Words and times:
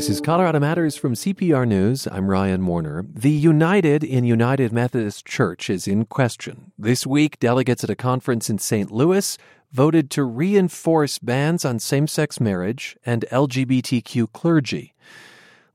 This 0.00 0.08
is 0.08 0.22
Colorado 0.22 0.58
Matters 0.58 0.96
from 0.96 1.12
CPR 1.12 1.68
News. 1.68 2.08
I'm 2.10 2.30
Ryan 2.30 2.64
Warner. 2.64 3.04
The 3.12 3.30
United 3.30 4.02
in 4.02 4.24
United 4.24 4.72
Methodist 4.72 5.26
Church 5.26 5.68
is 5.68 5.86
in 5.86 6.06
question. 6.06 6.72
This 6.78 7.06
week, 7.06 7.38
delegates 7.38 7.84
at 7.84 7.90
a 7.90 7.94
conference 7.94 8.48
in 8.48 8.56
St. 8.56 8.90
Louis 8.90 9.36
voted 9.72 10.10
to 10.12 10.24
reinforce 10.24 11.18
bans 11.18 11.66
on 11.66 11.78
same 11.78 12.06
sex 12.06 12.40
marriage 12.40 12.96
and 13.04 13.26
LGBTQ 13.30 14.32
clergy. 14.32 14.94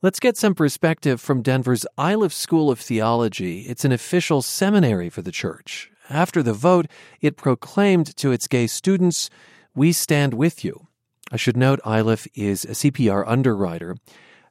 Let's 0.02 0.20
get 0.20 0.38
some 0.38 0.56
perspective 0.56 1.22
from 1.22 1.44
Denver's 1.44 1.86
Iliff 1.96 2.34
School 2.34 2.72
of 2.72 2.80
Theology. 2.80 3.60
It's 3.68 3.86
an 3.86 3.92
official 3.92 4.42
seminary 4.42 5.12
for 5.12 5.22
the 5.22 5.32
church. 5.32 5.92
After 6.10 6.42
the 6.42 6.54
vote, 6.54 6.88
it 7.22 7.38
proclaimed 7.38 8.18
to 8.18 8.32
its 8.32 8.48
gay 8.48 8.66
students, 8.66 9.30
We 9.76 9.92
stand 9.92 10.34
with 10.34 10.66
you. 10.66 10.88
I 11.36 11.38
should 11.38 11.58
note 11.58 11.82
Iliff 11.86 12.30
is 12.34 12.64
a 12.64 12.70
CPR 12.70 13.26
underwriter. 13.28 13.98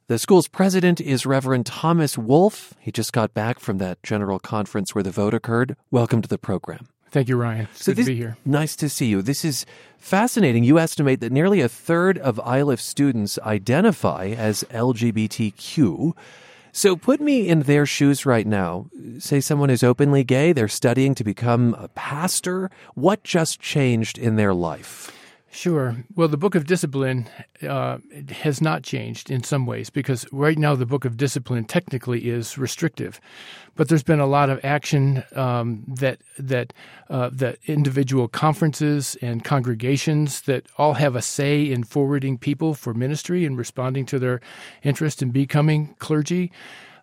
The 0.05 0.19
school's 0.19 0.47
president 0.47 1.01
is 1.01 1.25
Reverend 1.25 1.65
Thomas 1.65 2.15
Wolfe. 2.15 2.75
He 2.79 2.91
just 2.91 3.11
got 3.11 3.33
back 3.33 3.59
from 3.59 3.79
that 3.79 4.03
general 4.03 4.37
conference 4.37 4.93
where 4.93 5.03
the 5.03 5.09
vote 5.09 5.33
occurred. 5.33 5.77
Welcome 5.89 6.21
to 6.21 6.29
the 6.29 6.37
program. 6.37 6.87
Thank 7.09 7.27
you, 7.27 7.37
Ryan. 7.37 7.67
It's 7.71 7.85
so 7.85 7.91
good 7.93 7.97
this, 7.97 8.05
to 8.05 8.11
be 8.11 8.17
here. 8.17 8.37
Nice 8.45 8.75
to 8.75 8.87
see 8.87 9.07
you. 9.07 9.23
This 9.23 9.43
is 9.43 9.65
fascinating. 9.97 10.63
You 10.63 10.77
estimate 10.77 11.21
that 11.21 11.31
nearly 11.31 11.59
a 11.59 11.67
third 11.67 12.19
of 12.19 12.39
Iliff 12.45 12.79
students 12.79 13.39
identify 13.39 14.27
as 14.27 14.63
LGBTQ. 14.65 16.15
So 16.71 16.95
put 16.95 17.19
me 17.19 17.47
in 17.47 17.61
their 17.61 17.87
shoes 17.87 18.27
right 18.27 18.45
now. 18.45 18.91
Say 19.17 19.39
someone 19.39 19.71
is 19.71 19.81
openly 19.81 20.23
gay, 20.23 20.53
they're 20.53 20.67
studying 20.67 21.15
to 21.15 21.23
become 21.23 21.73
a 21.79 21.87
pastor. 21.87 22.69
What 22.93 23.23
just 23.23 23.59
changed 23.59 24.19
in 24.19 24.35
their 24.35 24.53
life? 24.53 25.14
Sure. 25.55 26.03
Well, 26.17 26.27
the 26.27 26.35
Book 26.35 26.53
of 26.53 26.65
Discipline 26.65 27.29
uh, 27.65 27.99
has 28.29 28.59
not 28.59 28.83
changed 28.83 29.31
in 29.31 29.41
some 29.41 29.65
ways 29.65 29.89
because 29.89 30.25
right 30.33 30.57
now 30.57 30.75
the 30.75 30.85
Book 30.85 31.05
of 31.05 31.15
Discipline 31.15 31.63
technically 31.63 32.27
is 32.27 32.57
restrictive, 32.57 33.21
but 33.73 33.87
there's 33.87 34.03
been 34.03 34.19
a 34.19 34.25
lot 34.25 34.49
of 34.49 34.59
action 34.65 35.23
um, 35.33 35.85
that 35.87 36.19
that 36.37 36.73
uh, 37.09 37.29
that 37.31 37.57
individual 37.67 38.27
conferences 38.27 39.15
and 39.21 39.45
congregations 39.45 40.41
that 40.41 40.67
all 40.77 40.95
have 40.95 41.15
a 41.15 41.21
say 41.21 41.63
in 41.63 41.85
forwarding 41.85 42.37
people 42.37 42.73
for 42.73 42.93
ministry 42.93 43.45
and 43.45 43.57
responding 43.57 44.05
to 44.07 44.19
their 44.19 44.41
interest 44.83 45.21
in 45.21 45.31
becoming 45.31 45.95
clergy. 45.99 46.51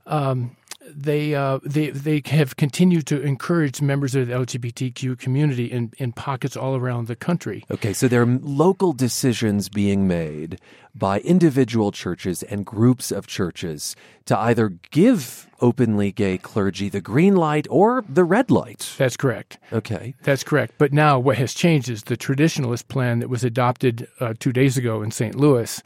Um, 0.06 0.56
they 0.94 1.34
uh, 1.34 1.58
they 1.64 1.90
they 1.90 2.22
have 2.26 2.56
continued 2.56 3.06
to 3.06 3.20
encourage 3.22 3.80
members 3.80 4.14
of 4.14 4.28
the 4.28 4.34
LGBTQ 4.34 5.18
community 5.18 5.66
in, 5.66 5.92
in 5.98 6.12
pockets 6.12 6.56
all 6.56 6.76
around 6.76 7.06
the 7.06 7.16
country. 7.16 7.64
Okay, 7.70 7.92
so 7.92 8.08
there 8.08 8.22
are 8.22 8.38
local 8.42 8.92
decisions 8.92 9.68
being 9.68 10.06
made 10.06 10.60
by 10.94 11.20
individual 11.20 11.90
churches 11.90 12.42
and 12.42 12.66
groups 12.66 13.10
of 13.10 13.26
churches 13.26 13.96
to 14.26 14.38
either 14.38 14.68
give 14.90 15.48
openly 15.60 16.12
gay 16.12 16.36
clergy 16.36 16.88
the 16.88 17.00
green 17.00 17.34
light 17.34 17.66
or 17.70 18.04
the 18.08 18.24
red 18.24 18.50
light. 18.50 18.94
That's 18.98 19.16
correct. 19.16 19.58
Okay. 19.72 20.14
That's 20.22 20.44
correct. 20.44 20.74
But 20.76 20.92
now 20.92 21.18
what 21.18 21.38
has 21.38 21.54
changed 21.54 21.88
is 21.88 22.02
the 22.04 22.16
traditionalist 22.16 22.88
plan 22.88 23.20
that 23.20 23.28
was 23.28 23.44
adopted 23.44 24.06
uh, 24.20 24.34
two 24.38 24.52
days 24.52 24.76
ago 24.76 25.02
in 25.02 25.10
St. 25.10 25.34
Louis. 25.34 25.82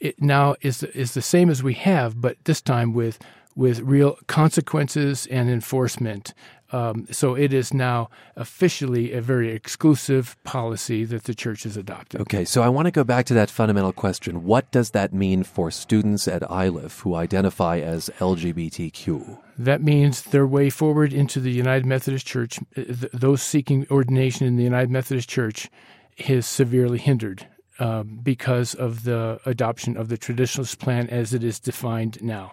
It 0.00 0.20
now 0.20 0.56
is 0.62 0.82
is 0.82 1.14
the 1.14 1.22
same 1.22 1.48
as 1.48 1.62
we 1.62 1.74
have, 1.74 2.20
but 2.20 2.36
this 2.44 2.60
time 2.60 2.92
with 2.92 3.20
with 3.54 3.80
real 3.80 4.18
consequences 4.26 5.26
and 5.26 5.50
enforcement. 5.50 6.34
Um, 6.72 7.06
so 7.10 7.34
it 7.34 7.52
is 7.52 7.74
now 7.74 8.08
officially 8.34 9.12
a 9.12 9.20
very 9.20 9.52
exclusive 9.52 10.42
policy 10.42 11.04
that 11.04 11.24
the 11.24 11.34
church 11.34 11.64
has 11.64 11.76
adopted. 11.76 12.22
Okay, 12.22 12.46
so 12.46 12.62
I 12.62 12.70
want 12.70 12.86
to 12.86 12.90
go 12.90 13.04
back 13.04 13.26
to 13.26 13.34
that 13.34 13.50
fundamental 13.50 13.92
question. 13.92 14.44
What 14.44 14.70
does 14.70 14.90
that 14.90 15.12
mean 15.12 15.44
for 15.44 15.70
students 15.70 16.26
at 16.26 16.42
Iliff 16.50 17.00
who 17.00 17.14
identify 17.14 17.78
as 17.78 18.10
LGBTQ? 18.18 19.38
That 19.58 19.82
means 19.82 20.22
their 20.22 20.46
way 20.46 20.70
forward 20.70 21.12
into 21.12 21.40
the 21.40 21.52
United 21.52 21.84
Methodist 21.84 22.26
Church, 22.26 22.58
uh, 22.76 22.82
those 23.12 23.42
seeking 23.42 23.86
ordination 23.90 24.46
in 24.46 24.56
the 24.56 24.64
United 24.64 24.90
Methodist 24.90 25.28
Church, 25.28 25.68
is 26.16 26.46
severely 26.46 26.98
hindered. 26.98 27.46
Um, 27.78 28.20
because 28.22 28.74
of 28.74 29.04
the 29.04 29.40
adoption 29.46 29.96
of 29.96 30.08
the 30.08 30.18
traditionalist 30.18 30.78
plan 30.78 31.08
as 31.08 31.32
it 31.32 31.42
is 31.42 31.58
defined 31.58 32.22
now. 32.22 32.52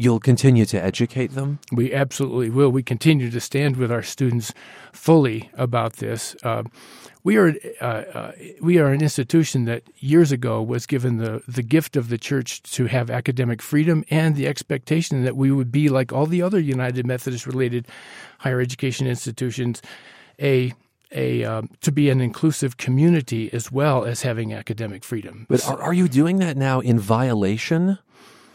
You'll 0.00 0.20
continue 0.20 0.64
to 0.66 0.80
educate 0.80 1.32
them? 1.32 1.58
We 1.72 1.92
absolutely 1.92 2.50
will. 2.50 2.70
We 2.70 2.84
continue 2.84 3.32
to 3.32 3.40
stand 3.40 3.76
with 3.76 3.90
our 3.90 4.04
students 4.04 4.54
fully 4.92 5.50
about 5.54 5.94
this. 5.94 6.36
Uh, 6.44 6.62
we 7.24 7.36
are 7.36 7.52
uh, 7.80 7.84
uh, 7.84 8.32
we 8.60 8.78
are 8.78 8.92
an 8.92 9.02
institution 9.02 9.64
that 9.64 9.82
years 9.96 10.30
ago 10.30 10.62
was 10.62 10.86
given 10.86 11.16
the, 11.16 11.42
the 11.48 11.64
gift 11.64 11.96
of 11.96 12.10
the 12.10 12.16
church 12.16 12.62
to 12.74 12.86
have 12.86 13.10
academic 13.10 13.60
freedom 13.60 14.04
and 14.08 14.36
the 14.36 14.46
expectation 14.46 15.24
that 15.24 15.36
we 15.36 15.50
would 15.50 15.72
be 15.72 15.88
like 15.88 16.12
all 16.12 16.26
the 16.26 16.42
other 16.42 16.60
United 16.60 17.04
Methodist 17.04 17.44
related 17.44 17.88
higher 18.38 18.60
education 18.60 19.08
institutions, 19.08 19.82
a 20.40 20.72
a 21.10 21.42
um, 21.42 21.70
to 21.80 21.90
be 21.90 22.08
an 22.08 22.20
inclusive 22.20 22.76
community 22.76 23.52
as 23.52 23.72
well 23.72 24.04
as 24.04 24.22
having 24.22 24.54
academic 24.54 25.02
freedom. 25.02 25.46
But 25.48 25.66
are, 25.66 25.82
are 25.82 25.92
you 25.92 26.06
doing 26.06 26.38
that 26.38 26.56
now 26.56 26.78
in 26.78 27.00
violation 27.00 27.98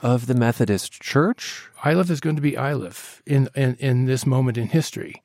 of 0.04 0.28
the 0.28 0.36
Methodist 0.36 1.02
Church? 1.02 1.70
Iliff 1.84 2.12
is 2.12 2.20
going 2.20 2.36
to 2.36 2.42
be 2.42 2.56
Iliff 2.56 3.24
in, 3.26 3.50
in, 3.56 3.76
in 3.80 4.06
this 4.06 4.26
moment 4.26 4.58
in 4.58 4.68
history. 4.68 5.24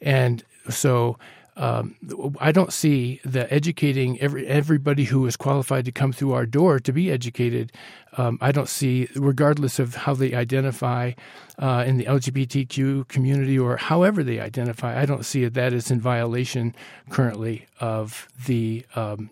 And 0.00 0.42
so 0.70 1.18
um, 1.56 1.96
I 2.38 2.52
don't 2.52 2.72
see 2.72 3.20
that 3.24 3.52
educating 3.52 4.18
every, 4.20 4.46
everybody 4.46 5.04
who 5.04 5.26
is 5.26 5.36
qualified 5.36 5.84
to 5.84 5.92
come 5.92 6.12
through 6.12 6.32
our 6.32 6.46
door 6.46 6.78
to 6.78 6.92
be 6.92 7.10
educated. 7.10 7.72
Um, 8.16 8.38
I 8.40 8.50
don't 8.50 8.68
see, 8.68 9.08
regardless 9.14 9.78
of 9.78 9.94
how 9.94 10.14
they 10.14 10.32
identify 10.32 11.12
uh, 11.58 11.84
in 11.86 11.98
the 11.98 12.04
LGBTQ 12.04 13.08
community 13.08 13.58
or 13.58 13.76
however 13.76 14.22
they 14.22 14.40
identify, 14.40 14.98
I 14.98 15.04
don't 15.04 15.26
see 15.26 15.46
that 15.46 15.72
as 15.74 15.90
in 15.90 16.00
violation 16.00 16.74
currently 17.10 17.66
of 17.78 18.28
the 18.46 18.86
um, 18.94 19.30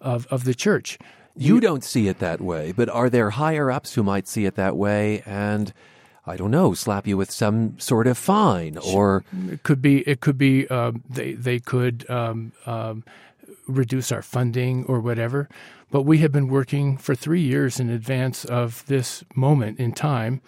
of 0.00 0.26
of 0.26 0.44
the 0.44 0.54
church. 0.54 0.98
You 1.36 1.60
don't 1.60 1.82
see 1.84 2.08
it 2.08 2.18
that 2.18 2.40
way, 2.40 2.72
but 2.72 2.88
are 2.88 3.08
there 3.08 3.30
higher 3.30 3.70
ups 3.70 3.94
who 3.94 4.02
might 4.02 4.28
see 4.28 4.44
it 4.44 4.54
that 4.56 4.76
way 4.76 5.22
and 5.24 5.72
I 6.26 6.36
don't 6.36 6.52
know, 6.52 6.72
slap 6.72 7.06
you 7.06 7.16
with 7.16 7.30
some 7.30 7.78
sort 7.80 8.06
of 8.06 8.16
fine 8.16 8.78
or 8.78 9.24
it 9.48 9.64
could 9.64 9.82
be 9.82 10.02
it 10.02 10.20
could 10.20 10.38
be 10.38 10.68
um, 10.68 11.02
they 11.08 11.32
they 11.32 11.58
could 11.58 12.08
um, 12.08 12.52
um, 12.64 13.02
reduce 13.66 14.12
our 14.12 14.22
funding 14.22 14.84
or 14.84 15.00
whatever. 15.00 15.48
But 15.90 16.02
we 16.02 16.18
have 16.18 16.32
been 16.32 16.48
working 16.48 16.96
for 16.96 17.14
three 17.14 17.42
years 17.42 17.80
in 17.80 17.90
advance 17.90 18.44
of 18.44 18.86
this 18.86 19.24
moment 19.34 19.78
in 19.78 19.92
time 19.92 20.40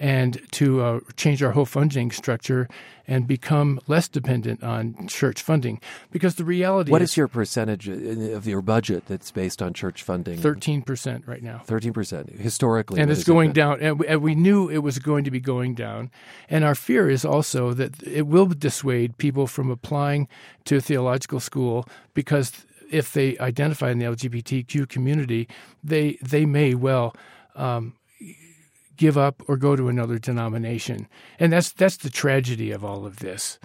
and 0.00 0.40
to 0.50 0.80
uh, 0.80 1.00
change 1.14 1.42
our 1.42 1.52
whole 1.52 1.66
funding 1.66 2.10
structure 2.10 2.66
and 3.06 3.26
become 3.26 3.78
less 3.86 4.08
dependent 4.08 4.64
on 4.64 5.06
church 5.08 5.42
funding. 5.42 5.78
Because 6.10 6.36
the 6.36 6.44
reality 6.44 6.90
What 6.90 7.02
is, 7.02 7.10
is 7.10 7.16
your 7.18 7.28
percentage 7.28 7.86
of 7.86 8.46
your 8.46 8.62
budget 8.62 9.04
that's 9.06 9.30
based 9.30 9.60
on 9.60 9.74
church 9.74 10.02
funding? 10.02 10.38
13% 10.38 11.28
right 11.28 11.42
now. 11.42 11.62
13%. 11.66 12.38
Historically. 12.38 12.98
And 12.98 13.10
it's 13.10 13.20
has 13.20 13.28
it 13.28 13.30
going 13.30 13.52
down. 13.52 13.78
And 13.82 13.98
we, 13.98 14.06
and 14.06 14.22
we 14.22 14.34
knew 14.34 14.70
it 14.70 14.78
was 14.78 14.98
going 14.98 15.24
to 15.24 15.30
be 15.30 15.40
going 15.40 15.74
down. 15.74 16.10
And 16.48 16.64
our 16.64 16.74
fear 16.74 17.10
is 17.10 17.26
also 17.26 17.74
that 17.74 18.02
it 18.02 18.26
will 18.26 18.46
dissuade 18.46 19.18
people 19.18 19.46
from 19.46 19.70
applying 19.70 20.28
to 20.64 20.76
a 20.76 20.80
theological 20.80 21.40
school 21.40 21.86
because 22.14 22.64
if 22.90 23.12
they 23.12 23.36
identify 23.38 23.90
in 23.90 23.98
the 23.98 24.06
LGBTQ 24.06 24.88
community, 24.88 25.46
they, 25.84 26.16
they 26.22 26.46
may 26.46 26.74
well 26.74 27.14
um, 27.54 27.94
give 29.00 29.16
up 29.16 29.42
or 29.48 29.56
go 29.56 29.74
to 29.74 29.88
another 29.88 30.18
denomination. 30.18 31.08
And 31.40 31.52
that's 31.52 31.72
that's 31.72 31.96
the 31.96 32.10
tragedy 32.10 32.70
of 32.70 32.84
all 32.84 33.06
of 33.06 33.16
this. 33.16 33.58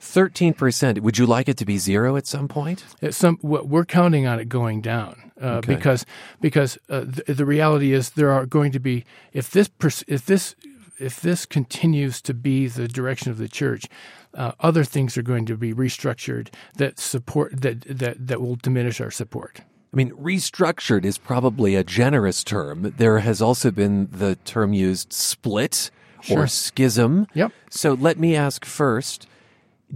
13%. 0.00 1.00
Would 1.00 1.18
you 1.18 1.26
like 1.26 1.48
it 1.48 1.56
to 1.56 1.64
be 1.64 1.78
zero 1.78 2.16
at 2.16 2.26
some 2.26 2.46
point? 2.46 2.84
At 3.02 3.14
some 3.14 3.38
we're 3.42 3.84
counting 3.84 4.24
on 4.26 4.38
it 4.38 4.48
going 4.48 4.80
down 4.80 5.32
uh, 5.42 5.56
Okay. 5.58 5.74
because 5.74 6.06
because 6.40 6.78
uh, 6.88 7.00
the, 7.00 7.34
the 7.34 7.44
reality 7.44 7.92
is 7.92 8.10
there 8.10 8.30
are 8.30 8.46
going 8.46 8.70
to 8.72 8.78
be 8.78 9.04
if 9.32 9.50
this 9.50 9.68
if 10.06 10.24
this 10.24 10.54
if 10.98 11.20
this 11.20 11.44
continues 11.44 12.22
to 12.22 12.32
be 12.32 12.68
the 12.68 12.88
direction 12.88 13.30
of 13.30 13.38
the 13.38 13.48
church, 13.48 13.86
uh, 14.34 14.52
other 14.60 14.84
things 14.84 15.18
are 15.18 15.22
going 15.22 15.44
to 15.46 15.56
be 15.56 15.74
restructured 15.74 16.48
that 16.76 17.00
support 17.00 17.60
that 17.60 17.80
that 17.88 18.28
that 18.28 18.40
will 18.40 18.56
diminish 18.56 19.00
our 19.00 19.10
support. 19.10 19.62
I 19.96 20.04
mean, 20.04 20.10
restructured 20.10 21.06
is 21.06 21.16
probably 21.16 21.74
a 21.74 21.82
generous 21.82 22.44
term. 22.44 22.92
There 22.98 23.20
has 23.20 23.40
also 23.40 23.70
been 23.70 24.10
the 24.12 24.36
term 24.44 24.74
used 24.74 25.10
split 25.10 25.90
or 26.30 26.46
schism. 26.46 27.26
Yep. 27.32 27.50
So 27.70 27.94
let 27.94 28.18
me 28.18 28.36
ask 28.36 28.66
first 28.66 29.26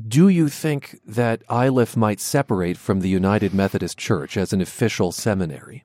do 0.09 0.29
you 0.29 0.49
think 0.49 1.01
that 1.05 1.43
Iliff 1.51 1.99
might 1.99 2.21
separate 2.21 2.79
from 2.79 3.01
the 3.01 3.11
United 3.11 3.53
Methodist 3.53 3.99
Church 3.99 4.39
as 4.39 4.55
an 4.55 4.63
official 4.63 5.13
seminary? 5.13 5.85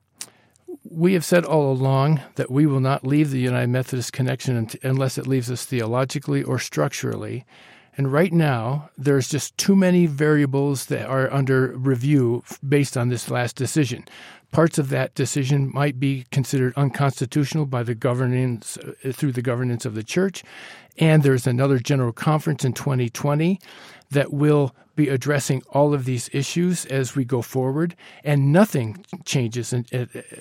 We 0.88 1.12
have 1.12 1.24
said 1.24 1.44
all 1.44 1.70
along 1.70 2.22
that 2.36 2.50
we 2.50 2.64
will 2.64 2.80
not 2.80 3.06
leave 3.06 3.30
the 3.30 3.40
United 3.40 3.68
Methodist 3.68 4.14
connection 4.14 4.70
unless 4.82 5.18
it 5.18 5.26
leaves 5.26 5.50
us 5.50 5.66
theologically 5.66 6.42
or 6.42 6.58
structurally. 6.58 7.44
And 7.96 8.12
right 8.12 8.32
now, 8.32 8.90
there's 8.98 9.28
just 9.28 9.56
too 9.56 9.74
many 9.74 10.06
variables 10.06 10.86
that 10.86 11.06
are 11.06 11.32
under 11.32 11.68
review 11.68 12.42
based 12.66 12.96
on 12.96 13.08
this 13.08 13.30
last 13.30 13.56
decision. 13.56 14.04
Parts 14.52 14.78
of 14.78 14.90
that 14.90 15.14
decision 15.14 15.70
might 15.72 15.98
be 15.98 16.26
considered 16.30 16.74
unconstitutional 16.76 17.66
by 17.66 17.82
the 17.82 17.94
governance 17.94 18.76
uh, 18.78 19.12
through 19.12 19.32
the 19.32 19.42
governance 19.42 19.84
of 19.86 19.94
the 19.94 20.02
church. 20.02 20.44
And 20.98 21.22
there's 21.22 21.46
another 21.46 21.78
general 21.78 22.12
conference 22.12 22.64
in 22.64 22.74
2020 22.74 23.58
that 24.10 24.32
will 24.32 24.74
be 24.96 25.08
addressing 25.08 25.62
all 25.70 25.94
of 25.94 26.06
these 26.06 26.28
issues 26.32 26.86
as 26.86 27.14
we 27.14 27.24
go 27.24 27.42
forward, 27.42 27.94
and 28.24 28.52
nothing 28.52 29.04
changes. 29.24 29.72
And 29.72 29.86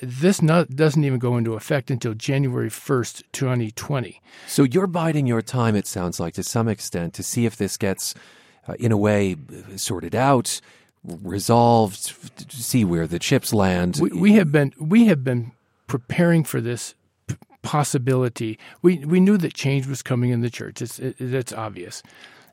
this 0.01 0.41
not, 0.41 0.69
doesn't 0.69 1.03
even 1.03 1.19
go 1.19 1.37
into 1.37 1.53
effect 1.53 1.91
until 1.91 2.13
January 2.13 2.69
1st, 2.69 3.23
2020. 3.33 4.21
So 4.47 4.63
you're 4.63 4.87
biding 4.87 5.27
your 5.27 5.41
time, 5.41 5.75
it 5.75 5.85
sounds 5.85 6.19
like, 6.19 6.33
to 6.35 6.43
some 6.43 6.69
extent, 6.69 7.13
to 7.15 7.23
see 7.23 7.45
if 7.45 7.57
this 7.57 7.75
gets, 7.77 8.15
uh, 8.67 8.73
in 8.79 8.91
a 8.93 8.97
way, 8.97 9.35
sorted 9.75 10.15
out, 10.15 10.61
resolved, 11.03 12.39
to 12.49 12.55
see 12.55 12.85
where 12.85 13.05
the 13.05 13.19
chips 13.19 13.53
land. 13.53 13.99
We, 14.01 14.09
we 14.09 14.33
have 14.33 14.51
been 14.51 14.73
we 14.79 15.05
have 15.05 15.23
been 15.23 15.51
preparing 15.85 16.43
for 16.43 16.61
this 16.61 16.95
possibility. 17.61 18.57
We 18.81 19.05
we 19.05 19.19
knew 19.19 19.37
that 19.37 19.53
change 19.53 19.85
was 19.85 20.01
coming 20.01 20.31
in 20.31 20.41
the 20.41 20.49
church. 20.49 20.81
It's 20.81 20.97
it, 20.97 21.15
it's 21.19 21.53
obvious 21.53 22.01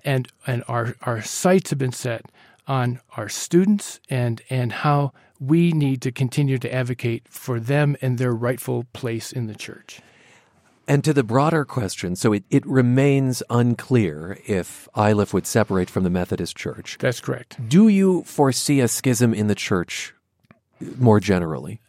and 0.05 0.29
and 0.47 0.65
our 0.69 0.95
our 1.03 1.23
sights 1.23 1.71
have 1.71 1.79
been 1.79 1.93
set 1.93 2.27
on 2.67 3.01
our 3.17 3.29
students 3.29 4.01
and 4.09 4.43
and 4.51 4.73
how 4.73 5.13
we 5.41 5.73
need 5.73 6.01
to 6.03 6.13
continue 6.13 6.59
to 6.59 6.73
advocate 6.73 7.27
for 7.29 7.59
them 7.59 7.97
and 8.01 8.19
their 8.19 8.33
rightful 8.33 8.87
place 8.93 9.33
in 9.33 9.47
the 9.47 9.55
church. 9.55 10.01
And 10.87 11.03
to 11.05 11.13
the 11.13 11.23
broader 11.23 11.65
question, 11.65 12.17
so 12.17 12.33
it, 12.33 12.45
it 12.51 12.67
remains 12.67 13.43
unclear 13.49 14.39
if 14.47 14.89
Iliff 14.97 15.33
would 15.33 15.47
separate 15.47 15.89
from 15.89 16.03
the 16.03 16.11
Methodist 16.11 16.57
Church. 16.57 16.99
That's 17.01 17.21
correct. 17.21 17.69
Do 17.69 17.89
you 17.89 18.23
foresee 18.25 18.81
a 18.81 18.89
schism 18.89 19.33
in 19.33 19.47
the 19.47 19.55
church 19.55 20.13
more 20.99 21.21
generally? 21.21 21.81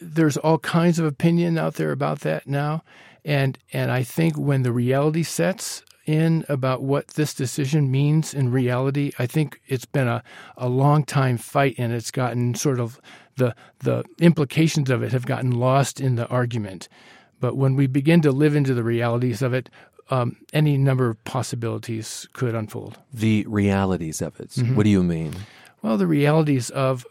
There's 0.00 0.36
all 0.36 0.58
kinds 0.58 0.98
of 0.98 1.06
opinion 1.06 1.58
out 1.58 1.74
there 1.74 1.90
about 1.90 2.20
that 2.20 2.46
now. 2.46 2.82
And 3.24 3.58
and 3.72 3.90
I 3.90 4.04
think 4.04 4.36
when 4.36 4.62
the 4.62 4.72
reality 4.72 5.24
sets, 5.24 5.82
in 6.06 6.44
about 6.48 6.82
what 6.82 7.08
this 7.08 7.34
decision 7.34 7.90
means 7.90 8.32
in 8.32 8.50
reality. 8.50 9.12
I 9.18 9.26
think 9.26 9.60
it's 9.66 9.84
been 9.84 10.08
a, 10.08 10.22
a 10.56 10.68
long 10.68 11.04
time 11.04 11.36
fight 11.36 11.74
and 11.78 11.92
it's 11.92 12.10
gotten 12.10 12.54
sort 12.54 12.80
of 12.80 13.00
the 13.36 13.54
the 13.80 14.04
implications 14.18 14.88
of 14.88 15.02
it 15.02 15.12
have 15.12 15.26
gotten 15.26 15.50
lost 15.50 16.00
in 16.00 16.16
the 16.16 16.26
argument. 16.28 16.88
But 17.38 17.56
when 17.56 17.76
we 17.76 17.86
begin 17.86 18.22
to 18.22 18.32
live 18.32 18.56
into 18.56 18.72
the 18.72 18.82
realities 18.82 19.42
of 19.42 19.52
it, 19.52 19.68
um, 20.08 20.36
any 20.52 20.78
number 20.78 21.10
of 21.10 21.22
possibilities 21.24 22.26
could 22.32 22.54
unfold. 22.54 22.98
The 23.12 23.44
realities 23.48 24.22
of 24.22 24.38
it. 24.40 24.50
Mm-hmm. 24.50 24.76
What 24.76 24.84
do 24.84 24.90
you 24.90 25.02
mean? 25.02 25.34
Well, 25.82 25.98
the 25.98 26.06
realities 26.06 26.70
of 26.70 27.04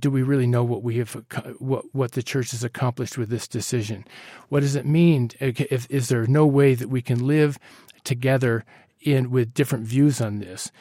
do 0.00 0.10
we 0.10 0.22
really 0.22 0.46
know 0.46 0.64
what 0.64 0.82
we 0.82 0.96
have, 0.96 1.12
what 1.58 1.84
what 1.92 2.12
the 2.12 2.22
church 2.22 2.50
has 2.52 2.64
accomplished 2.64 3.18
with 3.18 3.28
this 3.28 3.46
decision? 3.46 4.04
What 4.48 4.60
does 4.60 4.74
it 4.74 4.86
mean? 4.86 5.30
If, 5.38 5.88
is 5.90 6.08
there 6.08 6.26
no 6.26 6.46
way 6.46 6.74
that 6.74 6.88
we 6.88 7.02
can 7.02 7.26
live 7.26 7.58
together 8.06 8.64
in 9.00 9.30
with 9.30 9.52
different 9.52 9.84
views 9.84 10.20
on 10.20 10.38
this? 10.38 10.72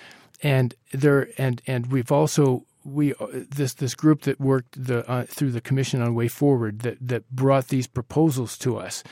And 0.42 0.74
there, 0.94 1.30
and 1.38 1.62
and 1.68 1.88
we've 1.88 2.12
also 2.12 2.66
we 2.86 3.14
this 3.50 3.74
this 3.74 3.96
group 3.96 4.22
that 4.22 4.40
worked 4.40 4.86
the 4.86 5.10
uh, 5.10 5.26
through 5.26 5.52
the 5.52 5.62
commission 5.62 6.02
on 6.02 6.16
way 6.16 6.28
forward 6.28 6.80
that 6.80 6.98
that 7.02 7.30
brought 7.30 7.68
these 7.68 7.88
proposals 7.88 8.58
to 8.60 8.78
us. 8.78 9.04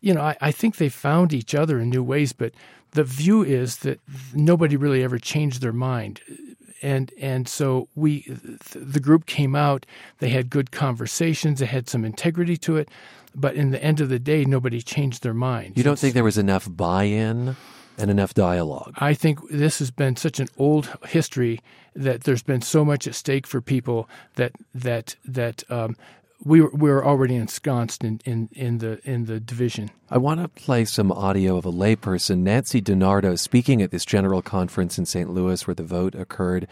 You 0.00 0.14
know, 0.14 0.22
I, 0.22 0.36
I 0.40 0.50
think 0.50 0.76
they 0.76 0.88
found 0.88 1.32
each 1.32 1.54
other 1.54 1.78
in 1.78 1.88
new 1.88 2.02
ways, 2.02 2.32
but 2.32 2.52
the 2.90 3.04
view 3.04 3.42
is 3.42 3.78
that 3.78 4.00
nobody 4.34 4.76
really 4.76 5.02
ever 5.04 5.18
changed 5.18 5.62
their 5.62 5.72
mind 5.72 6.20
and 6.82 7.12
and 7.18 7.48
so 7.48 7.88
we 7.94 8.22
the 8.74 9.00
group 9.00 9.24
came 9.26 9.54
out 9.54 9.86
they 10.18 10.28
had 10.28 10.50
good 10.50 10.70
conversations 10.70 11.60
they 11.60 11.66
had 11.66 11.88
some 11.88 12.04
integrity 12.04 12.56
to 12.56 12.76
it 12.76 12.88
but 13.34 13.54
in 13.54 13.70
the 13.70 13.82
end 13.82 14.00
of 14.00 14.08
the 14.08 14.18
day 14.18 14.44
nobody 14.44 14.80
changed 14.80 15.22
their 15.22 15.34
mind 15.34 15.76
you 15.76 15.82
don't 15.82 15.98
think 15.98 16.14
there 16.14 16.24
was 16.24 16.38
enough 16.38 16.68
buy-in 16.70 17.56
and 17.98 18.10
enough 18.10 18.34
dialogue 18.34 18.94
i 18.98 19.14
think 19.14 19.38
this 19.50 19.78
has 19.78 19.90
been 19.90 20.16
such 20.16 20.40
an 20.40 20.48
old 20.58 20.90
history 21.06 21.60
that 21.94 22.24
there's 22.24 22.42
been 22.42 22.62
so 22.62 22.84
much 22.84 23.06
at 23.06 23.14
stake 23.14 23.46
for 23.46 23.60
people 23.60 24.08
that 24.36 24.52
that 24.74 25.16
that 25.24 25.62
um, 25.70 25.96
we 26.44 26.60
were, 26.60 26.70
we 26.70 26.90
were 26.90 27.04
already 27.04 27.36
ensconced 27.36 28.02
in, 28.02 28.20
in, 28.24 28.48
in 28.52 28.78
the 28.78 29.00
in 29.08 29.26
the 29.26 29.38
division. 29.38 29.90
I 30.10 30.18
want 30.18 30.40
to 30.40 30.48
play 30.48 30.84
some 30.84 31.12
audio 31.12 31.56
of 31.56 31.64
a 31.64 31.72
layperson, 31.72 32.38
Nancy 32.38 32.82
DiNardo, 32.82 33.38
speaking 33.38 33.80
at 33.82 33.90
this 33.90 34.04
general 34.04 34.42
conference 34.42 34.98
in 34.98 35.06
St. 35.06 35.30
Louis 35.30 35.66
where 35.66 35.74
the 35.74 35.84
vote 35.84 36.14
occurred. 36.14 36.66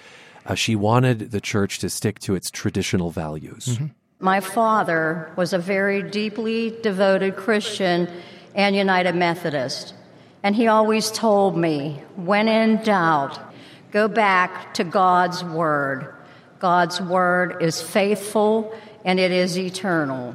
Uh, 0.46 0.54
she 0.54 0.74
wanted 0.74 1.30
the 1.30 1.40
church 1.40 1.78
to 1.78 1.90
stick 1.90 2.18
to 2.20 2.34
its 2.34 2.50
traditional 2.50 3.10
values. 3.10 3.66
Mm-hmm. 3.66 3.86
My 4.22 4.40
father 4.40 5.32
was 5.34 5.54
a 5.54 5.58
very 5.58 6.02
deeply 6.02 6.76
devoted 6.82 7.36
Christian 7.36 8.06
and 8.54 8.76
United 8.76 9.14
Methodist, 9.14 9.94
and 10.42 10.54
he 10.54 10.66
always 10.66 11.10
told 11.10 11.56
me, 11.56 12.02
when 12.16 12.46
in 12.46 12.82
doubt, 12.82 13.40
go 13.90 14.08
back 14.08 14.74
to 14.74 14.84
God's 14.84 15.42
word. 15.42 16.14
God's 16.58 17.00
word 17.00 17.62
is 17.62 17.80
faithful 17.80 18.74
and 19.06 19.18
it 19.18 19.30
is 19.30 19.58
eternal. 19.58 20.34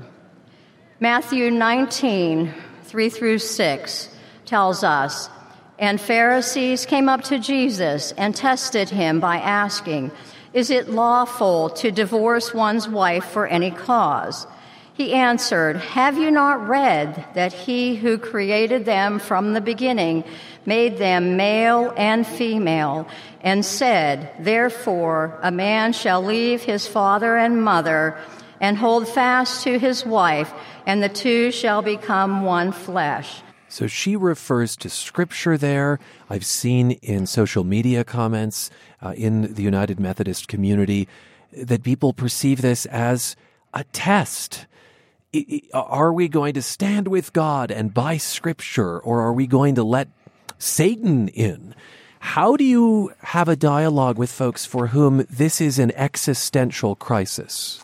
Matthew 1.00 1.52
19, 1.52 2.52
3 2.86 3.10
through 3.10 3.38
6 3.38 4.10
tells 4.46 4.84
us, 4.84 5.30
And 5.78 6.02
Pharisees 6.02 6.88
came 6.88 7.08
up 7.08 7.24
to 7.26 7.38
Jesus 7.38 8.14
and 8.14 8.36
tested 8.36 8.90
him 8.90 9.20
by 9.20 9.38
asking, 9.38 10.12
Is 10.56 10.70
it 10.70 10.90
lawful 10.90 11.70
to 11.72 11.92
divorce 11.92 12.54
one's 12.54 12.88
wife 12.88 13.26
for 13.26 13.46
any 13.46 13.72
cause? 13.72 14.48
He 14.94 15.12
answered, 15.12 15.76
Have 15.76 16.18
you 16.18 16.32
not 16.32 16.70
read 16.70 17.26
that 17.34 17.52
he 17.52 17.96
who 17.96 18.18
created 18.18 18.86
them 18.86 19.20
from 19.20 19.52
the 19.52 19.60
beginning 19.60 20.24
made 20.66 20.98
them 20.98 21.36
male 21.36 21.94
and 21.98 22.26
female, 22.26 23.06
and 23.42 23.66
said, 23.66 24.32
Therefore 24.40 25.38
a 25.44 25.52
man 25.52 25.92
shall 25.92 26.24
leave 26.24 26.64
his 26.64 26.88
father 26.88 27.36
and 27.36 27.62
mother 27.62 28.18
and 28.62 28.78
hold 28.78 29.10
fast 29.10 29.66
to 29.66 29.78
his 29.78 30.06
wife, 30.06 30.54
and 30.86 31.04
the 31.04 31.10
two 31.10 31.52
shall 31.52 31.82
become 31.82 32.44
one 32.44 32.72
flesh. 32.72 33.42
So 33.76 33.88
she 33.88 34.16
refers 34.16 34.78
to 34.78 34.90
scripture 34.90 35.58
there. 35.58 36.00
I've 36.30 36.46
seen 36.46 36.92
in 36.92 37.26
social 37.26 37.66
media 37.66 38.06
comments 38.06 38.72
uh, 39.02 39.14
in 39.18 39.54
the 39.54 39.64
United 39.64 40.00
Methodist 40.00 40.48
community 40.48 41.10
that 41.52 41.84
people 41.84 42.14
perceive 42.14 42.62
this 42.62 42.86
as 42.86 43.36
a 43.74 43.84
test. 43.84 44.66
Are 45.74 46.14
we 46.14 46.30
going 46.30 46.54
to 46.54 46.62
stand 46.62 47.10
with 47.10 47.34
God 47.34 47.70
and 47.70 47.94
by 47.94 48.16
scripture, 48.16 48.98
or 48.98 49.20
are 49.20 49.34
we 49.34 49.46
going 49.46 49.76
to 49.76 49.84
let 49.84 50.08
Satan 50.58 51.28
in? 51.28 51.76
How 52.20 52.56
do 52.56 52.64
you 52.64 53.12
have 53.24 53.50
a 53.50 53.58
dialogue 53.58 54.18
with 54.18 54.32
folks 54.32 54.66
for 54.66 54.88
whom 54.88 55.28
this 55.30 55.60
is 55.60 55.80
an 55.80 55.92
existential 55.96 56.96
crisis? 56.96 57.84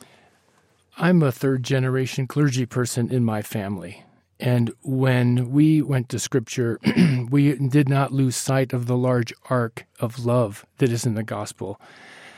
I'm 0.96 1.22
a 1.22 1.34
third 1.34 1.64
generation 1.64 2.28
clergy 2.28 2.66
person 2.66 3.12
in 3.12 3.26
my 3.26 3.42
family. 3.42 4.06
And 4.42 4.74
when 4.82 5.52
we 5.52 5.84
went 5.84 6.10
to 6.10 6.20
Scripture, 6.20 6.80
we 7.30 7.54
did 7.56 7.88
not 7.88 8.12
lose 8.12 8.36
sight 8.36 8.74
of 8.74 8.88
the 8.88 8.98
large 8.98 9.32
arc 9.50 9.86
of 10.00 10.26
love 10.26 10.66
that 10.80 10.92
is 10.92 11.06
in 11.06 11.14
the 11.14 11.24
gospel. 11.24 11.80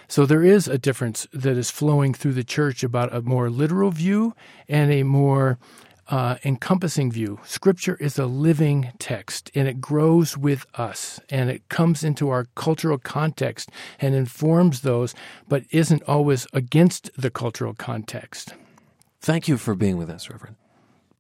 So 0.10 0.26
there 0.26 0.44
is 0.44 0.68
a 0.68 0.78
difference 0.78 1.28
that 1.34 1.58
is 1.58 1.72
flowing 1.72 2.14
through 2.14 2.34
the 2.34 2.44
church 2.44 2.84
about 2.84 3.16
a 3.16 3.22
more 3.22 3.50
literal 3.50 3.90
view 3.90 4.36
and 4.68 4.92
a 4.92 5.04
more 5.04 5.58
uh, 6.10 6.36
encompassing 6.44 7.10
view. 7.10 7.40
Scripture 7.46 7.96
is 7.96 8.20
a 8.20 8.26
living 8.26 8.92
text 9.00 9.50
and 9.56 9.70
it 9.70 9.80
grows 9.80 10.38
with 10.38 10.66
us 10.74 11.22
and 11.30 11.50
it 11.50 11.68
comes 11.70 12.04
into 12.04 12.30
our 12.30 12.48
cultural 12.56 12.98
context 12.98 13.70
and 14.00 14.14
informs 14.14 14.82
those, 14.82 15.16
but 15.48 15.64
isn't 15.72 16.04
always 16.04 16.46
against 16.52 17.10
the 17.18 17.32
cultural 17.32 17.74
context. 17.74 18.54
Thank 19.22 19.48
you 19.48 19.58
for 19.58 19.74
being 19.74 19.96
with 19.96 20.10
us, 20.10 20.30
Reverend. 20.30 20.58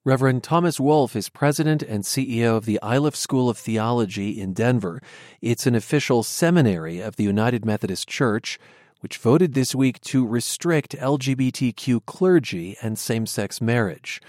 Reverend 0.05 0.43
Thomas 0.43 0.81
Wolfe 0.81 1.15
is 1.15 1.29
president 1.29 1.81
and 1.81 2.03
CEO 2.03 2.57
of 2.57 2.65
the 2.65 2.77
Iliff 2.83 3.15
School 3.15 3.49
of 3.49 3.57
Theology 3.57 4.31
in 4.37 4.51
Denver. 4.51 5.01
It's 5.39 5.65
an 5.65 5.75
official 5.75 6.23
seminary 6.23 6.99
of 6.99 7.15
the 7.15 7.23
United 7.23 7.63
Methodist 7.63 8.09
Church, 8.09 8.59
which 8.99 9.17
voted 9.17 9.53
this 9.53 9.73
week 9.73 10.01
to 10.01 10.27
restrict 10.27 10.93
LGBTQ 10.97 12.05
clergy 12.05 12.75
and 12.81 12.99
same 12.99 13.25
sex 13.25 13.61
marriage. 13.61 14.21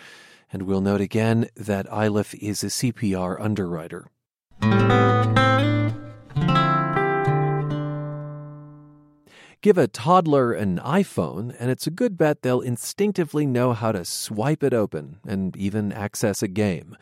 And 0.53 0.63
we'll 0.63 0.81
note 0.81 1.01
again 1.01 1.49
that 1.57 1.87
Iliff 1.87 2.35
is 2.35 2.63
a 2.63 2.69
CPR 2.69 3.41
underwriter. 3.41 4.07
Give 9.65 9.79
a 9.79 9.89
toddler 9.89 10.53
an 10.53 10.79
iPhone, 10.85 11.57
and 11.59 11.71
it's 11.71 11.87
a 11.87 11.91
good 11.91 12.19
bet 12.19 12.43
they'll 12.43 12.61
instinctively 12.61 13.47
know 13.47 13.73
how 13.73 13.93
to 13.93 14.05
swipe 14.05 14.63
it 14.63 14.75
open 14.75 15.21
and 15.27 15.57
even 15.57 15.91
access 15.91 16.43
a 16.43 16.49
game. 16.49 16.99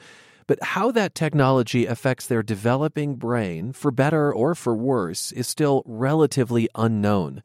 But 0.47 0.63
how 0.63 0.93
that 0.93 1.17
technology 1.17 1.87
affects 1.87 2.29
their 2.29 2.45
developing 2.45 3.17
brain, 3.17 3.73
for 3.73 3.91
better 3.91 4.33
or 4.33 4.55
for 4.55 4.77
worse, 4.77 5.33
is 5.33 5.49
still 5.49 5.83
relatively 5.87 6.69
unknown. 6.77 7.43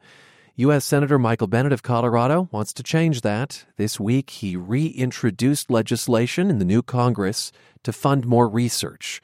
U.S. 0.57 0.86
Senator 0.86 1.17
Michael 1.17 1.47
Bennet 1.47 1.74
of 1.74 1.81
Colorado 1.81 2.47
wants 2.51 2.71
to 2.74 2.83
change 2.83 3.21
that. 3.21 3.65
This 3.75 4.00
week, 4.00 4.29
he 4.29 4.55
reintroduced 4.55 5.71
legislation 5.71 6.51
in 6.51 6.59
the 6.59 6.63
new 6.63 6.83
Congress 6.83 7.51
to 7.81 7.91
fund 7.91 8.27
more 8.27 8.47
research. 8.47 9.19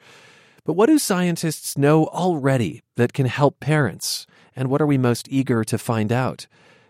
But 0.64 0.72
what 0.72 0.86
do 0.86 0.98
scientists 0.98 1.78
know 1.78 2.06
already 2.06 2.82
that 2.96 3.12
can 3.12 3.26
help 3.26 3.60
parents? 3.60 4.26
And 4.56 4.68
what 4.68 4.80
are 4.80 4.86
we 4.86 4.98
most 4.98 5.28
eager 5.30 5.64
to 5.64 5.78
find 5.78 6.12
out? 6.12 6.46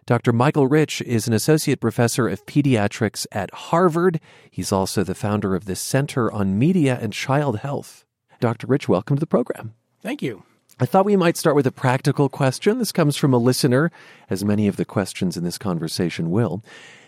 Dr. 0.07 0.33
Michael 0.33 0.67
Rich 0.67 1.01
is 1.03 1.27
an 1.27 1.33
associate 1.33 1.81
professor 1.81 2.29
of 2.29 2.45
pediatrics 2.45 3.27
at 3.33 3.53
Harvard. 3.55 4.21
He's 4.51 4.71
also 4.71 5.03
the 5.03 5.15
founder 5.15 5.55
of 5.55 5.65
the 5.65 5.77
Center 5.77 6.31
on 6.31 6.59
Media 6.59 6.99
and 7.01 7.13
Child 7.13 7.61
Health. 7.61 8.05
Dr. 8.39 8.67
Rich, 8.67 8.87
welcome 8.87 9.17
to 9.17 9.21
the 9.21 9.27
program. 9.27 9.73
Thank 10.03 10.21
you. 10.21 10.43
I 10.79 10.87
thought 10.87 11.07
we 11.07 11.17
might 11.17 11.37
start 11.37 11.57
with 11.57 11.67
a 11.67 11.73
practical 11.73 12.29
question. 12.29 12.79
This 12.79 12.93
comes 12.93 13.17
from 13.17 13.33
a 13.33 13.39
listener, 13.39 13.91
as 14.29 14.45
many 14.45 14.69
of 14.69 14.77
the 14.77 14.85
questions 14.85 15.37
in 15.37 15.45
this 15.45 15.57
conversation 15.57 16.31
will. 16.31 16.63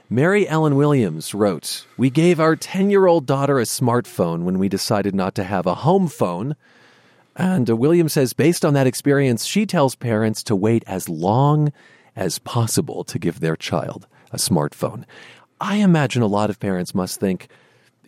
Mary 0.09 0.49
Ellen 0.49 0.77
Williams 0.77 1.35
wrote, 1.35 1.85
We 1.99 2.11
gave 2.11 2.39
our 2.39 2.55
10 2.55 2.91
year 2.91 3.07
old 3.07 3.27
daughter 3.27 3.59
a 3.59 3.65
smartphone 3.65 4.45
when 4.45 4.59
we 4.59 4.69
decided 4.69 5.15
not 5.15 5.35
to 5.35 5.45
have 5.45 5.67
a 5.67 5.75
home 5.75 6.07
phone. 6.07 6.55
And 7.37 7.69
uh, 7.69 7.77
Williams 7.77 8.15
says, 8.15 8.33
based 8.33 8.65
on 8.65 8.75
that 8.75 8.87
experience, 8.87 9.45
she 9.45 9.67
tells 9.67 9.95
parents 9.95 10.43
to 10.45 10.57
wait 10.57 10.83
as 10.87 11.09
long 11.09 11.73
as 12.17 12.39
possible 12.39 13.05
to 13.05 13.19
give 13.19 13.41
their 13.41 13.57
child 13.57 14.07
a 14.33 14.37
smartphone. 14.37 15.05
I 15.61 15.77
imagine 15.77 16.23
a 16.23 16.27
lot 16.27 16.51
of 16.51 16.59
parents 16.59 16.95
must 16.95 17.21
think 17.21 17.49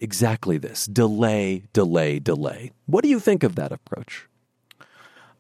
exactly 0.01 0.59
this 0.59 0.87
delay, 0.87 1.65
delay, 1.73 2.19
delay. 2.19 2.73
What 2.87 3.03
do 3.03 3.11
you 3.11 3.21
think 3.21 3.43
of 3.43 3.57
that 3.57 3.73
approach? 3.73 4.27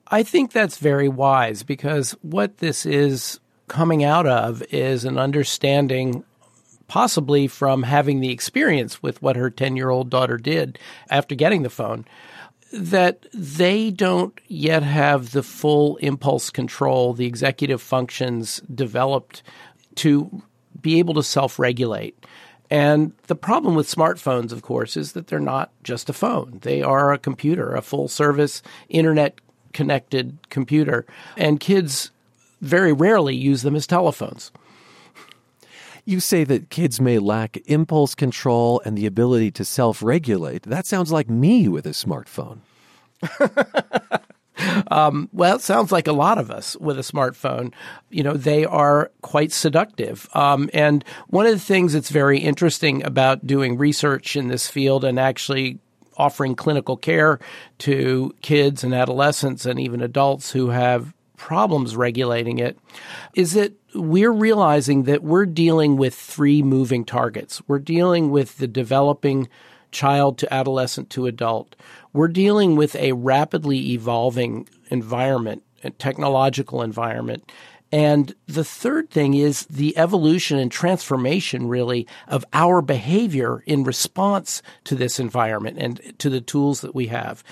I 0.09 0.23
think 0.23 0.52
that's 0.52 0.78
very 0.78 1.09
wise 1.09 1.62
because 1.62 2.12
what 2.23 2.59
this 2.59 2.87
is 2.87 3.40
coming 3.68 4.02
out 4.04 4.26
of 4.26 4.62
is 4.71 5.04
an 5.04 5.18
understanding, 5.18 6.25
possibly 6.88 7.47
from 7.47 7.83
having 7.83 8.21
the 8.21 8.30
experience 8.30 9.02
with 9.02 9.21
what 9.23 9.37
her 9.37 9.50
10 9.50 9.76
year 9.76 9.90
old 9.90 10.09
daughter 10.09 10.38
did 10.38 10.78
after 11.11 11.35
getting 11.35 11.62
the 11.62 11.71
phone, 11.71 12.07
that 12.73 13.27
they 13.33 13.91
don't 13.91 14.39
yet 14.49 14.83
have 14.83 15.33
the 15.33 15.43
full 15.43 15.97
impulse 15.97 16.51
control, 16.51 17.15
the 17.15 17.27
executive 17.27 17.81
functions 17.81 18.61
developed 18.73 19.43
to 19.97 20.43
be 20.81 20.99
able 20.99 21.15
to 21.15 21.23
self 21.23 21.59
regulate. 21.59 22.25
And 22.71 23.13
the 23.27 23.35
problem 23.35 23.75
with 23.75 23.93
smartphones, 23.93 24.53
of 24.53 24.63
course, 24.63 24.97
is 24.97 25.13
that 25.13 25.29
they're 25.29 25.41
not 25.41 25.73
just 25.83 26.11
a 26.11 26.13
phone. 26.13 26.59
They 26.63 26.83
are 26.83 27.13
a 27.13 27.19
computer, 27.19 27.75
a 27.75 27.83
full 27.83 28.09
service 28.09 28.63
internet 28.89 29.41
connected 29.73 30.39
computer. 30.51 31.07
And 31.37 31.61
kids 31.61 32.11
very 32.61 32.93
rarely 32.93 33.35
use 33.35 33.63
them 33.63 33.77
as 33.77 33.87
telephones. 33.87 34.53
You 36.09 36.21
say 36.21 36.43
that 36.45 36.71
kids 36.71 37.03
may 37.03 37.19
lack 37.19 37.59
impulse 37.67 38.15
control 38.15 38.81
and 38.87 38.97
the 38.97 39.05
ability 39.05 39.50
to 39.50 39.65
self 39.67 40.03
regulate. 40.03 40.62
That 40.62 40.87
sounds 40.87 41.12
like 41.12 41.29
me 41.29 41.69
with 41.69 41.85
a 41.85 41.91
smartphone. 41.91 42.61
um, 44.91 45.29
well, 45.35 45.57
it 45.57 45.61
sounds 45.61 45.93
like 45.93 46.07
a 46.07 46.12
lot 46.12 46.38
of 46.38 46.50
us 46.50 46.79
with 46.79 46.99
a 46.99 47.03
smartphone. 47.03 47.75
You 48.09 48.23
know, 48.23 48.33
they 48.33 48.65
are 48.65 49.11
quite 49.21 49.53
seductive. 49.53 50.27
Um, 50.35 50.71
and 50.73 51.05
one 51.27 51.45
of 51.45 51.53
the 51.53 51.59
things 51.59 51.93
that's 51.93 52.09
very 52.09 52.38
interesting 52.38 53.05
about 53.05 53.47
doing 53.47 53.77
research 53.77 54.35
in 54.35 54.49
this 54.49 54.67
field 54.67 55.05
and 55.05 55.21
actually 55.21 55.79
offering 56.17 56.55
clinical 56.55 56.97
care 56.97 57.38
to 57.81 58.35
kids 58.41 58.83
and 58.83 58.95
adolescents 58.95 59.67
and 59.67 59.79
even 59.79 60.00
adults 60.00 60.53
who 60.53 60.71
have 60.71 61.12
problems 61.38 61.97
regulating 61.97 62.59
it 62.59 62.78
is 63.35 63.52
that 63.52 63.73
we're 63.95 64.33
realizing 64.33 65.04
that 65.04 65.23
we're 65.23 65.47
dealing 65.47 65.97
with 65.97 66.14
three 66.14 66.62
moving 66.62 67.04
targets. 67.04 67.62
We're 67.66 67.78
dealing 67.78 68.30
with 68.30 68.59
the 68.59 68.68
developing 68.68 69.49
child 69.90 70.37
to 70.38 70.52
adolescent 70.52 71.09
to 71.11 71.26
adult. 71.26 71.75
We're 72.12 72.28
dealing 72.28 72.76
with 72.76 72.95
a 72.97 73.12
rapidly 73.12 73.92
evolving 73.92 74.68
environment, 74.90 75.62
a 75.83 75.90
technological 75.90 76.83
environment. 76.83 77.50
And 77.90 78.35
the 78.47 78.64
third 78.64 79.09
thing 79.09 79.33
is 79.33 79.64
the 79.66 79.97
evolution 79.97 80.59
and 80.59 80.71
transformation, 80.71 81.68
really, 81.68 82.07
of 82.26 82.45
our 82.52 82.83
behavior 82.83 83.62
in 83.66 83.85
response 83.85 84.61
to 84.85 84.95
this 84.95 85.18
environment 85.18 85.78
and 85.80 86.18
to 86.18 86.28
the 86.28 86.42
tools 86.42 86.83
that 86.83 86.95
we 86.95 87.07
have. 87.07 87.42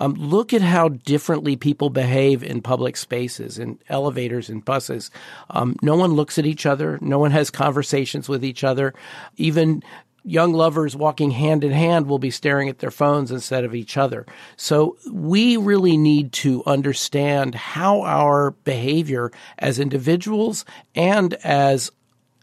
Um, 0.00 0.14
look 0.14 0.52
at 0.52 0.62
how 0.62 0.88
differently 0.88 1.54
people 1.54 1.90
behave 1.90 2.42
in 2.42 2.62
public 2.62 2.96
spaces, 2.96 3.58
in 3.58 3.78
elevators 3.88 4.48
and 4.48 4.64
buses. 4.64 5.10
Um, 5.50 5.76
no 5.82 5.94
one 5.94 6.14
looks 6.14 6.38
at 6.38 6.46
each 6.46 6.66
other. 6.66 6.98
No 7.00 7.18
one 7.18 7.30
has 7.30 7.50
conversations 7.50 8.28
with 8.28 8.44
each 8.44 8.64
other. 8.64 8.94
Even 9.36 9.82
young 10.24 10.52
lovers 10.52 10.96
walking 10.96 11.30
hand 11.30 11.64
in 11.64 11.72
hand 11.72 12.06
will 12.06 12.18
be 12.18 12.30
staring 12.30 12.68
at 12.68 12.78
their 12.78 12.90
phones 12.90 13.30
instead 13.30 13.64
of 13.64 13.74
each 13.74 13.96
other. 13.96 14.26
So 14.56 14.96
we 15.10 15.56
really 15.56 15.96
need 15.96 16.32
to 16.34 16.62
understand 16.66 17.54
how 17.54 18.02
our 18.02 18.50
behavior 18.50 19.30
as 19.58 19.78
individuals 19.78 20.64
and 20.94 21.34
as 21.44 21.90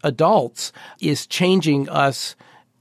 adults 0.04 0.72
is 1.00 1.28
changing 1.28 1.90
us 1.90 2.36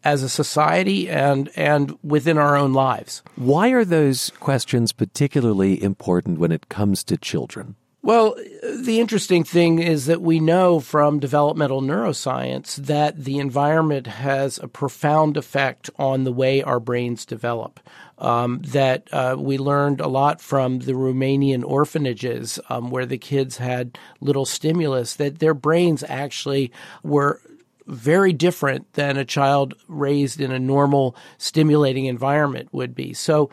as 0.06 0.22
a 0.22 0.28
society 0.28 1.10
and 1.10 1.50
and 1.56 1.98
within 2.04 2.38
our 2.38 2.56
own 2.56 2.72
lives. 2.72 3.22
Why 3.34 3.70
are 3.70 3.84
those 3.84 4.30
questions 4.38 4.92
particularly 4.92 5.82
important 5.82 6.38
when 6.38 6.52
it 6.52 6.68
comes 6.68 7.02
to 7.04 7.16
children? 7.16 7.74
Well, 8.02 8.36
the 8.62 9.00
interesting 9.00 9.42
thing 9.42 9.80
is 9.80 10.06
that 10.06 10.22
we 10.22 10.38
know 10.38 10.78
from 10.78 11.18
developmental 11.18 11.82
neuroscience 11.82 12.76
that 12.76 13.24
the 13.24 13.40
environment 13.40 14.06
has 14.06 14.58
a 14.58 14.68
profound 14.68 15.36
effect 15.36 15.90
on 15.98 16.22
the 16.22 16.30
way 16.30 16.62
our 16.62 16.78
brains 16.78 17.26
develop. 17.26 17.80
Um, 18.18 18.60
that 18.68 19.08
uh, 19.12 19.34
we 19.38 19.58
learned 19.58 20.00
a 20.00 20.06
lot 20.06 20.40
from 20.40 20.78
the 20.78 20.92
Romanian 20.92 21.64
orphanages 21.64 22.58
um, 22.70 22.90
where 22.90 23.04
the 23.04 23.18
kids 23.18 23.58
had 23.58 23.98
little 24.20 24.46
stimulus, 24.46 25.16
that 25.16 25.40
their 25.40 25.52
brains 25.52 26.02
actually 26.08 26.72
were 27.02 27.40
very 27.86 28.32
different 28.32 28.92
than 28.94 29.16
a 29.16 29.24
child 29.24 29.74
raised 29.88 30.40
in 30.40 30.52
a 30.52 30.58
normal 30.58 31.16
stimulating 31.38 32.06
environment 32.06 32.68
would 32.72 32.94
be. 32.94 33.12
So 33.12 33.50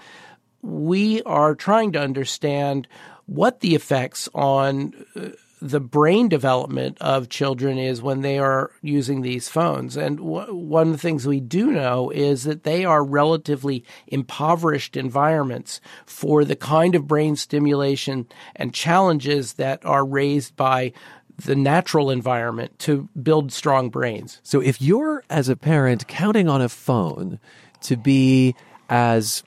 we 0.62 1.22
are 1.24 1.56
trying 1.56 1.92
to 1.94 2.02
understand 2.02 2.88
what 3.26 3.60
the 3.60 3.76
effects 3.76 4.28
on 4.34 4.94
uh, 5.16 5.30
the 5.64 5.80
brain 5.80 6.28
development 6.28 6.98
of 7.00 7.30
children 7.30 7.78
is 7.78 8.02
when 8.02 8.20
they 8.20 8.38
are 8.38 8.72
using 8.82 9.22
these 9.22 9.48
phones. 9.48 9.96
And 9.96 10.18
w- 10.18 10.54
one 10.54 10.88
of 10.88 10.92
the 10.92 11.00
things 11.00 11.26
we 11.26 11.40
do 11.40 11.72
know 11.72 12.10
is 12.10 12.44
that 12.44 12.64
they 12.64 12.84
are 12.84 13.02
relatively 13.02 13.86
impoverished 14.08 14.98
environments 14.98 15.80
for 16.06 16.44
the 16.44 16.58
kind 16.58 16.96
of 16.96 17.08
brain 17.08 17.38
stimulation 17.38 18.28
and 18.58 18.74
challenges 18.74 19.54
that 19.54 19.86
are 19.86 20.06
raised 20.06 20.58
by 20.58 20.92
the 21.38 21.56
natural 21.56 22.10
environment 22.10 22.78
to 22.80 23.10
build 23.22 23.52
strong 23.52 23.90
brains. 23.90 24.40
So 24.44 24.62
if 24.62 24.82
you're, 24.82 25.24
as 25.30 25.50
a 25.50 25.56
parent, 25.56 26.08
counting 26.08 26.48
on 26.48 26.62
a 26.62 26.70
phone 26.70 27.40
to 27.82 27.98
be 27.98 28.56
as 28.90 29.44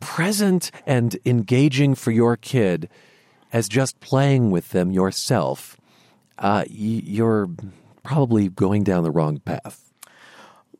present 0.00 0.70
and 0.86 1.16
engaging 1.24 1.94
for 1.94 2.10
your 2.10 2.36
kid, 2.36 2.88
as 3.52 3.68
just 3.68 4.00
playing 4.00 4.50
with 4.50 4.70
them 4.70 4.90
yourself, 4.90 5.76
uh, 6.38 6.64
you're 6.68 7.50
probably 8.02 8.48
going 8.48 8.82
down 8.82 9.04
the 9.04 9.10
wrong 9.10 9.38
path. 9.38 9.91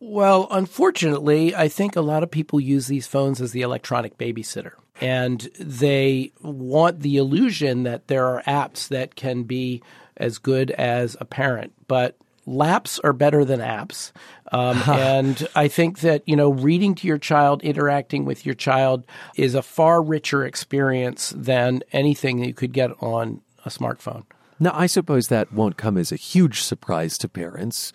Well, 0.04 0.48
unfortunately, 0.50 1.54
I 1.54 1.68
think 1.68 1.94
a 1.94 2.00
lot 2.00 2.24
of 2.24 2.30
people 2.32 2.58
use 2.58 2.88
these 2.88 3.06
phones 3.06 3.40
as 3.40 3.52
the 3.52 3.62
electronic 3.62 4.18
babysitter. 4.18 4.72
And 5.00 5.48
they 5.60 6.32
want 6.42 7.00
the 7.00 7.18
illusion 7.18 7.84
that 7.84 8.08
there 8.08 8.26
are 8.26 8.42
apps 8.42 8.88
that 8.88 9.14
can 9.14 9.44
be 9.44 9.80
as 10.16 10.38
good 10.38 10.72
as 10.72 11.16
a 11.20 11.24
parent. 11.24 11.72
But 11.86 12.18
laps 12.46 12.98
are 13.04 13.12
better 13.12 13.44
than 13.44 13.60
apps. 13.60 14.10
Um, 14.50 14.82
and 14.88 15.46
I 15.54 15.68
think 15.68 16.00
that, 16.00 16.24
you 16.26 16.34
know, 16.34 16.50
reading 16.50 16.96
to 16.96 17.06
your 17.06 17.18
child, 17.18 17.62
interacting 17.62 18.24
with 18.24 18.44
your 18.44 18.56
child 18.56 19.06
is 19.36 19.54
a 19.54 19.62
far 19.62 20.02
richer 20.02 20.44
experience 20.44 21.32
than 21.36 21.84
anything 21.92 22.40
that 22.40 22.48
you 22.48 22.54
could 22.54 22.72
get 22.72 22.90
on 23.00 23.40
a 23.64 23.68
smartphone. 23.68 24.24
Now, 24.58 24.72
I 24.74 24.86
suppose 24.86 25.28
that 25.28 25.52
won't 25.52 25.76
come 25.76 25.96
as 25.96 26.10
a 26.10 26.16
huge 26.16 26.60
surprise 26.60 27.16
to 27.18 27.28
parents. 27.28 27.92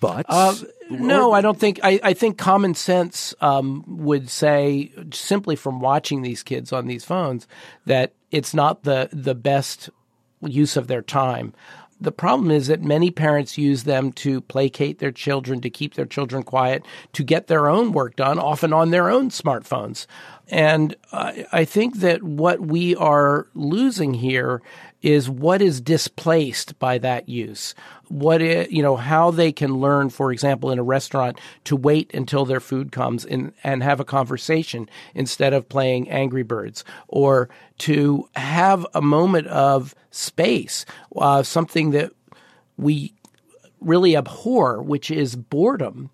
But 0.00 0.26
uh, 0.28 0.54
no, 0.90 1.32
I 1.32 1.40
don't 1.40 1.58
think. 1.58 1.80
I, 1.82 1.98
I 2.02 2.12
think 2.12 2.36
common 2.36 2.74
sense 2.74 3.34
um, 3.40 3.84
would 3.86 4.28
say, 4.28 4.92
simply 5.12 5.56
from 5.56 5.80
watching 5.80 6.20
these 6.20 6.42
kids 6.42 6.72
on 6.72 6.86
these 6.86 7.04
phones, 7.04 7.48
that 7.86 8.12
it's 8.30 8.52
not 8.52 8.82
the 8.82 9.08
the 9.12 9.34
best 9.34 9.88
use 10.42 10.76
of 10.76 10.88
their 10.88 11.02
time 11.02 11.54
the 12.02 12.12
problem 12.12 12.50
is 12.50 12.66
that 12.66 12.82
many 12.82 13.10
parents 13.10 13.56
use 13.56 13.84
them 13.84 14.12
to 14.12 14.40
placate 14.42 14.98
their 14.98 15.12
children, 15.12 15.60
to 15.60 15.70
keep 15.70 15.94
their 15.94 16.06
children 16.06 16.42
quiet, 16.42 16.84
to 17.12 17.22
get 17.22 17.46
their 17.46 17.68
own 17.68 17.92
work 17.92 18.16
done, 18.16 18.38
often 18.38 18.72
on 18.72 18.90
their 18.90 19.08
own 19.08 19.30
smartphones. 19.30 20.06
And 20.52 20.94
I 21.12 21.64
think 21.64 22.00
that 22.00 22.22
what 22.22 22.60
we 22.60 22.94
are 22.96 23.46
losing 23.54 24.12
here 24.12 24.60
is 25.00 25.30
what 25.30 25.62
is 25.62 25.80
displaced 25.80 26.78
by 26.78 26.98
that 26.98 27.26
use. 27.26 27.74
What 28.08 28.42
it, 28.42 28.70
you 28.70 28.82
know, 28.82 28.96
how 28.96 29.30
they 29.30 29.50
can 29.50 29.80
learn, 29.80 30.10
for 30.10 30.30
example, 30.30 30.70
in 30.70 30.78
a 30.78 30.82
restaurant 30.82 31.40
to 31.64 31.74
wait 31.74 32.12
until 32.12 32.44
their 32.44 32.60
food 32.60 32.92
comes 32.92 33.24
and 33.24 33.54
have 33.62 33.98
a 33.98 34.04
conversation 34.04 34.90
instead 35.14 35.54
of 35.54 35.70
playing 35.70 36.10
Angry 36.10 36.42
Birds, 36.42 36.84
or 37.08 37.48
to 37.78 38.28
have 38.36 38.86
a 38.92 39.00
moment 39.00 39.46
of 39.46 39.94
space, 40.10 40.84
uh, 41.16 41.42
something 41.42 41.92
that 41.92 42.12
we 42.76 43.14
really 43.80 44.14
abhor, 44.14 44.82
which 44.82 45.10
is 45.10 45.34
boredom 45.34 46.10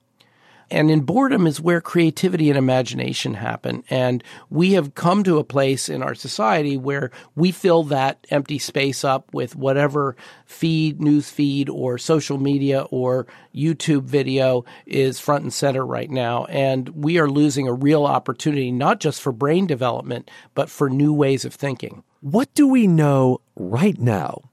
and 0.71 0.91
in 0.91 1.01
boredom 1.01 1.47
is 1.47 1.61
where 1.61 1.81
creativity 1.81 2.51
and 2.51 2.59
imagination 2.59 3.35
happen. 3.35 3.85
And 3.89 4.23
we 4.51 4.73
have 4.73 4.95
come 4.95 5.25
to 5.25 5.39
a 5.39 5.45
place 5.45 5.89
in 5.89 6.03
our 6.03 6.15
society 6.15 6.77
where 6.77 7.11
we 7.35 7.53
fill 7.53 7.85
that 7.85 8.27
empty 8.31 8.59
space 8.59 9.05
up 9.05 9.33
with 9.33 9.57
whatever 9.57 10.17
feed, 10.45 11.01
news 11.01 11.31
feed, 11.31 11.69
or 11.69 11.99
social 11.99 12.39
media 12.39 12.83
or 12.91 13.27
YouTube 13.55 14.05
video 14.05 14.65
is 14.87 15.19
front 15.19 15.43
and 15.43 15.53
center 15.53 15.85
right 15.85 16.11
now. 16.11 16.45
And 16.47 16.89
we 16.91 17.19
are 17.19 17.31
losing 17.31 17.67
a 17.67 17.73
real 17.73 18.05
opportunity, 18.05 18.71
not 18.71 19.01
just 19.01 19.21
for 19.23 19.33
brain 19.33 19.67
development, 19.67 20.31
but 20.55 20.69
for 20.71 20.91
new 20.91 21.13
ways 21.13 21.45
of 21.45 21.55
thinking. 21.55 22.05
What 22.21 22.53
do 22.55 22.67
we 22.67 22.87
know 22.87 23.41
right 23.57 23.99
now 23.99 24.51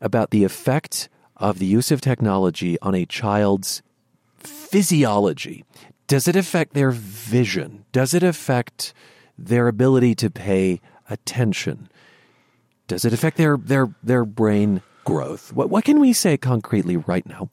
about 0.00 0.30
the 0.30 0.44
effect 0.44 1.08
of 1.36 1.58
the 1.58 1.66
use 1.66 1.90
of 1.90 2.00
technology 2.00 2.78
on 2.80 2.94
a 2.94 3.04
child's 3.04 3.82
physiology. 4.72 5.64
Does 6.06 6.26
it 6.26 6.34
affect 6.34 6.72
their 6.72 6.90
vision? 6.90 7.84
Does 7.92 8.14
it 8.14 8.22
affect 8.22 8.94
their 9.36 9.68
ability 9.68 10.14
to 10.16 10.30
pay 10.30 10.80
attention? 11.10 11.90
Does 12.88 13.04
it 13.04 13.12
affect 13.12 13.36
their 13.36 13.56
their 13.58 13.94
their 14.02 14.24
brain 14.24 14.80
growth? 15.04 15.52
What 15.52 15.68
what 15.68 15.84
can 15.84 16.00
we 16.00 16.14
say 16.14 16.38
concretely 16.38 16.96
right 16.96 17.26
now? 17.26 17.50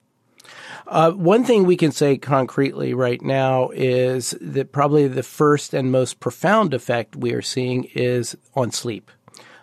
Uh, 0.88 1.12
one 1.12 1.44
thing 1.44 1.66
we 1.66 1.78
can 1.78 1.92
say 1.92 2.18
concretely 2.18 2.94
right 2.94 3.22
now 3.22 3.70
is 3.74 4.32
that 4.42 4.72
probably 4.72 5.08
the 5.08 5.22
first 5.22 5.74
and 5.74 5.92
most 5.92 6.20
profound 6.20 6.74
effect 6.74 7.16
we 7.16 7.34
are 7.34 7.42
seeing 7.42 7.84
is 7.94 8.36
on 8.56 8.72
sleep. 8.72 9.12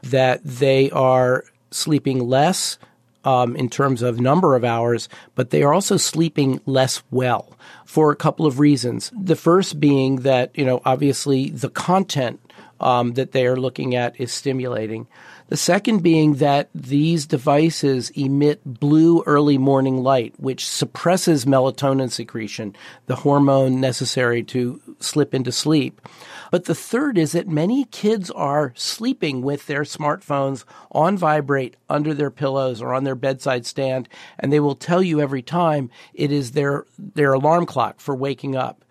That 0.03 0.45
they 0.45 0.91
are 0.91 1.45
sleeping 1.71 2.21
less, 2.21 2.79
um, 3.27 3.57
in 3.57 3.69
terms 3.69 4.03
of 4.03 4.21
number 4.21 4.55
of 4.55 4.65
hours, 4.65 5.09
but 5.35 5.51
they 5.51 5.63
are 5.65 5.75
also 5.75 5.97
sleeping 5.97 6.61
less 6.65 7.03
well 7.11 7.59
for 7.85 8.13
a 8.13 8.17
couple 8.17 8.47
of 8.47 8.61
reasons. 8.61 9.11
The 9.21 9.35
first 9.35 9.81
being 9.81 10.17
that, 10.21 10.57
you 10.57 10.65
know, 10.65 10.81
obviously 10.85 11.51
the 11.51 11.69
content 11.69 12.41
um, 12.79 13.15
that 13.15 13.33
they 13.33 13.47
are 13.47 13.57
looking 13.57 13.97
at 13.97 14.19
is 14.21 14.33
stimulating. 14.33 15.09
The 15.49 15.57
second 15.57 16.03
being 16.03 16.35
that 16.35 16.69
these 16.75 17.25
devices 17.25 18.11
emit 18.11 18.61
blue 18.65 19.23
early 19.27 19.59
morning 19.59 20.03
light, 20.03 20.35
which 20.39 20.67
suppresses 20.67 21.45
melatonin 21.45 22.11
secretion, 22.11 22.75
the 23.07 23.17
hormone 23.17 23.81
necessary 23.81 24.43
to 24.45 24.81
slip 24.99 25.35
into 25.35 25.53
sleep. 25.53 26.01
But 26.51 26.65
the 26.65 26.75
third 26.75 27.17
is 27.17 27.31
that 27.33 27.47
many 27.47 27.85
kids 27.85 28.29
are 28.33 28.73
sleeping 28.75 29.43
with 29.43 29.67
their 29.67 29.83
smartphones 29.83 30.65
on 30.91 31.17
vibrate 31.17 31.77
under 31.89 32.13
their 32.13 32.31
pillows 32.33 32.83
or 32.83 32.93
on 32.93 33.05
their 33.05 33.15
bedside 33.15 33.67
stand, 33.67 34.09
and 34.41 34.53
they 34.53 34.61
will 34.61 34.75
tell 34.75 35.03
you 35.03 35.21
every 35.21 35.43
time 35.43 35.91
it 36.13 36.33
is 36.33 36.53
their, 36.53 36.87
their 36.99 37.33
alarm 37.33 37.67
clock 37.67 38.01
for 38.01 38.17
waking 38.17 38.57
up. 38.57 38.85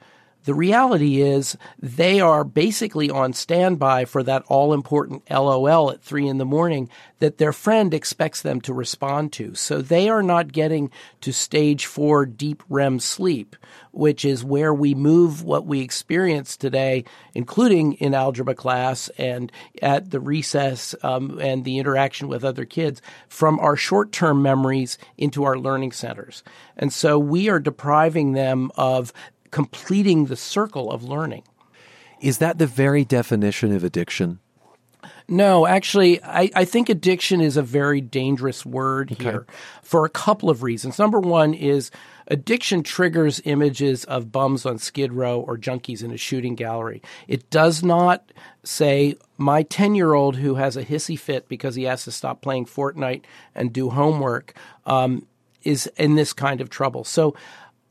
The 0.45 0.53
reality 0.53 1.21
is 1.21 1.57
they 1.79 2.19
are 2.19 2.43
basically 2.43 3.09
on 3.09 3.33
standby 3.33 4.05
for 4.05 4.21
that 4.23 4.43
all 4.47 4.73
important 4.73 5.23
LOL 5.29 5.91
at 5.91 6.03
three 6.03 6.27
in 6.27 6.37
the 6.37 6.45
morning 6.45 6.87
that 7.17 7.39
their 7.39 7.53
friend 7.53 7.93
expects 7.93 8.43
them 8.43 8.61
to 8.61 8.73
respond 8.73 9.33
to. 9.33 9.55
So 9.55 9.81
they 9.81 10.07
are 10.07 10.21
not 10.21 10.51
getting 10.51 10.91
to 11.21 11.33
stage 11.33 11.87
four 11.87 12.27
deep 12.27 12.61
REM 12.69 12.99
sleep, 12.99 13.55
which 13.91 14.23
is 14.23 14.43
where 14.43 14.73
we 14.73 14.93
move 14.93 15.43
what 15.43 15.65
we 15.65 15.81
experience 15.81 16.55
today, 16.55 17.05
including 17.33 17.93
in 17.93 18.13
algebra 18.13 18.53
class 18.53 19.09
and 19.17 19.51
at 19.81 20.11
the 20.11 20.19
recess 20.19 20.93
um, 21.01 21.39
and 21.39 21.65
the 21.65 21.79
interaction 21.79 22.27
with 22.27 22.43
other 22.43 22.65
kids, 22.65 23.01
from 23.29 23.59
our 23.59 23.75
short 23.75 24.11
term 24.11 24.43
memories 24.43 24.99
into 25.17 25.43
our 25.43 25.57
learning 25.57 25.91
centers. 25.91 26.43
And 26.77 26.93
so 26.93 27.17
we 27.17 27.49
are 27.49 27.59
depriving 27.59 28.33
them 28.33 28.69
of 28.75 29.11
completing 29.55 30.25
the 30.25 30.35
circle 30.35 30.91
of 30.91 31.01
learning. 31.01 31.41
Is 32.19 32.39
that 32.39 32.57
the 32.57 32.67
very 32.67 33.05
definition 33.05 33.73
of 33.73 33.85
addiction? 33.85 34.39
No, 35.29 35.65
actually, 35.65 36.21
I, 36.21 36.51
I 36.53 36.65
think 36.65 36.89
addiction 36.89 37.39
is 37.39 37.55
a 37.55 37.61
very 37.61 38.01
dangerous 38.01 38.65
word 38.65 39.13
okay. 39.13 39.23
here 39.23 39.45
for 39.81 40.03
a 40.03 40.09
couple 40.09 40.49
of 40.49 40.61
reasons. 40.61 40.99
Number 40.99 41.21
one 41.21 41.53
is 41.53 41.89
addiction 42.27 42.83
triggers 42.83 43.41
images 43.45 44.03
of 44.03 44.29
bums 44.29 44.65
on 44.65 44.77
Skid 44.77 45.13
Row 45.13 45.39
or 45.39 45.57
junkies 45.57 46.03
in 46.03 46.11
a 46.11 46.17
shooting 46.17 46.55
gallery. 46.55 47.01
It 47.29 47.49
does 47.49 47.81
not 47.81 48.29
say, 48.63 49.15
my 49.37 49.63
10 49.63 49.95
year 49.95 50.15
old 50.15 50.35
who 50.35 50.55
has 50.55 50.75
a 50.75 50.83
hissy 50.83 51.17
fit 51.17 51.47
because 51.47 51.75
he 51.75 51.83
has 51.83 52.03
to 52.03 52.11
stop 52.11 52.41
playing 52.41 52.65
Fortnite 52.65 53.23
and 53.55 53.71
do 53.71 53.89
homework 53.89 54.53
um, 54.85 55.25
is 55.63 55.87
in 55.95 56.15
this 56.15 56.33
kind 56.33 56.59
of 56.59 56.69
trouble. 56.69 57.05
So 57.05 57.35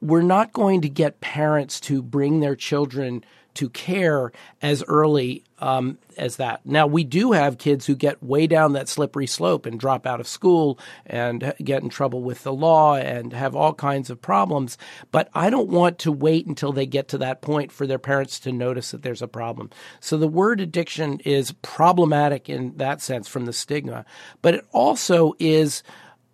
we're 0.04 0.22
not 0.22 0.52
going 0.52 0.82
to 0.82 0.88
get 0.88 1.20
parents 1.20 1.80
to 1.80 2.02
bring 2.02 2.40
their 2.40 2.54
children 2.54 3.24
to 3.54 3.70
care 3.70 4.32
as 4.60 4.84
early 4.86 5.44
um, 5.60 5.96
as 6.18 6.36
that. 6.36 6.60
Now, 6.66 6.86
we 6.86 7.04
do 7.04 7.32
have 7.32 7.56
kids 7.56 7.86
who 7.86 7.94
get 7.94 8.22
way 8.22 8.46
down 8.46 8.72
that 8.72 8.88
slippery 8.88 9.26
slope 9.26 9.64
and 9.64 9.80
drop 9.80 10.06
out 10.06 10.20
of 10.20 10.26
school 10.26 10.78
and 11.06 11.54
get 11.62 11.82
in 11.82 11.88
trouble 11.88 12.22
with 12.22 12.42
the 12.42 12.52
law 12.52 12.96
and 12.96 13.32
have 13.32 13.54
all 13.54 13.72
kinds 13.72 14.10
of 14.10 14.20
problems. 14.20 14.76
But 15.10 15.30
I 15.32 15.48
don't 15.48 15.70
want 15.70 15.98
to 16.00 16.12
wait 16.12 16.46
until 16.46 16.72
they 16.72 16.86
get 16.86 17.08
to 17.08 17.18
that 17.18 17.40
point 17.40 17.72
for 17.72 17.86
their 17.86 17.98
parents 17.98 18.38
to 18.40 18.52
notice 18.52 18.90
that 18.90 19.02
there's 19.02 19.22
a 19.22 19.28
problem. 19.28 19.70
So 20.00 20.18
the 20.18 20.28
word 20.28 20.60
addiction 20.60 21.20
is 21.20 21.52
problematic 21.62 22.50
in 22.50 22.76
that 22.76 23.00
sense 23.00 23.28
from 23.28 23.46
the 23.46 23.52
stigma, 23.52 24.04
but 24.42 24.54
it 24.54 24.66
also 24.72 25.34
is 25.38 25.82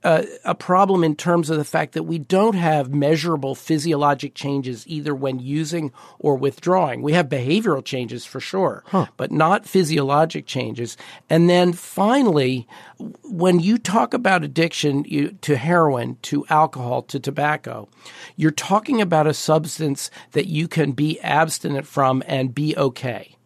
a, 0.03 0.27
a, 0.45 0.55
problem 0.55 1.05
in 1.05 1.15
terms 1.15 1.51
of 1.51 1.59
the 1.59 1.65
fact 1.65 1.93
that 1.93 2.05
we 2.05 2.19
don't 2.19 2.55
have 2.55 2.93
measurable 2.93 3.55
physiologic 3.55 4.35
changes 4.35 4.87
either 4.87 5.15
when 5.15 5.39
using 5.39 5.93
or 6.19 6.37
withdrawing. 6.37 7.03
We 7.03 7.13
have 7.13 7.29
behavioral 7.29 7.85
changes 7.85 8.25
for 8.25 8.41
sure, 8.41 8.83
huh. 8.87 9.07
but 9.17 9.31
not 9.31 9.67
physiologic 9.67 10.47
changes. 10.47 10.97
And 11.29 11.51
then 11.51 11.73
finally, 11.73 12.67
when 13.25 13.61
you 13.61 13.77
talk 13.77 14.15
about 14.15 14.43
addiction 14.43 15.05
you, 15.07 15.37
to 15.43 15.57
heroin, 15.57 16.17
to 16.23 16.47
alcohol, 16.49 17.03
to 17.03 17.21
tobacco, 17.21 17.89
you're 18.37 18.51
talking 18.51 19.03
about 19.03 19.27
a 19.27 19.35
substance 19.35 20.11
that 20.33 20.47
you 20.47 20.67
can 20.67 20.93
be 20.93 21.21
abstinent 21.21 21.87
from 21.87 22.23
and 22.27 22.55
be 22.55 22.77
okay 22.77 23.37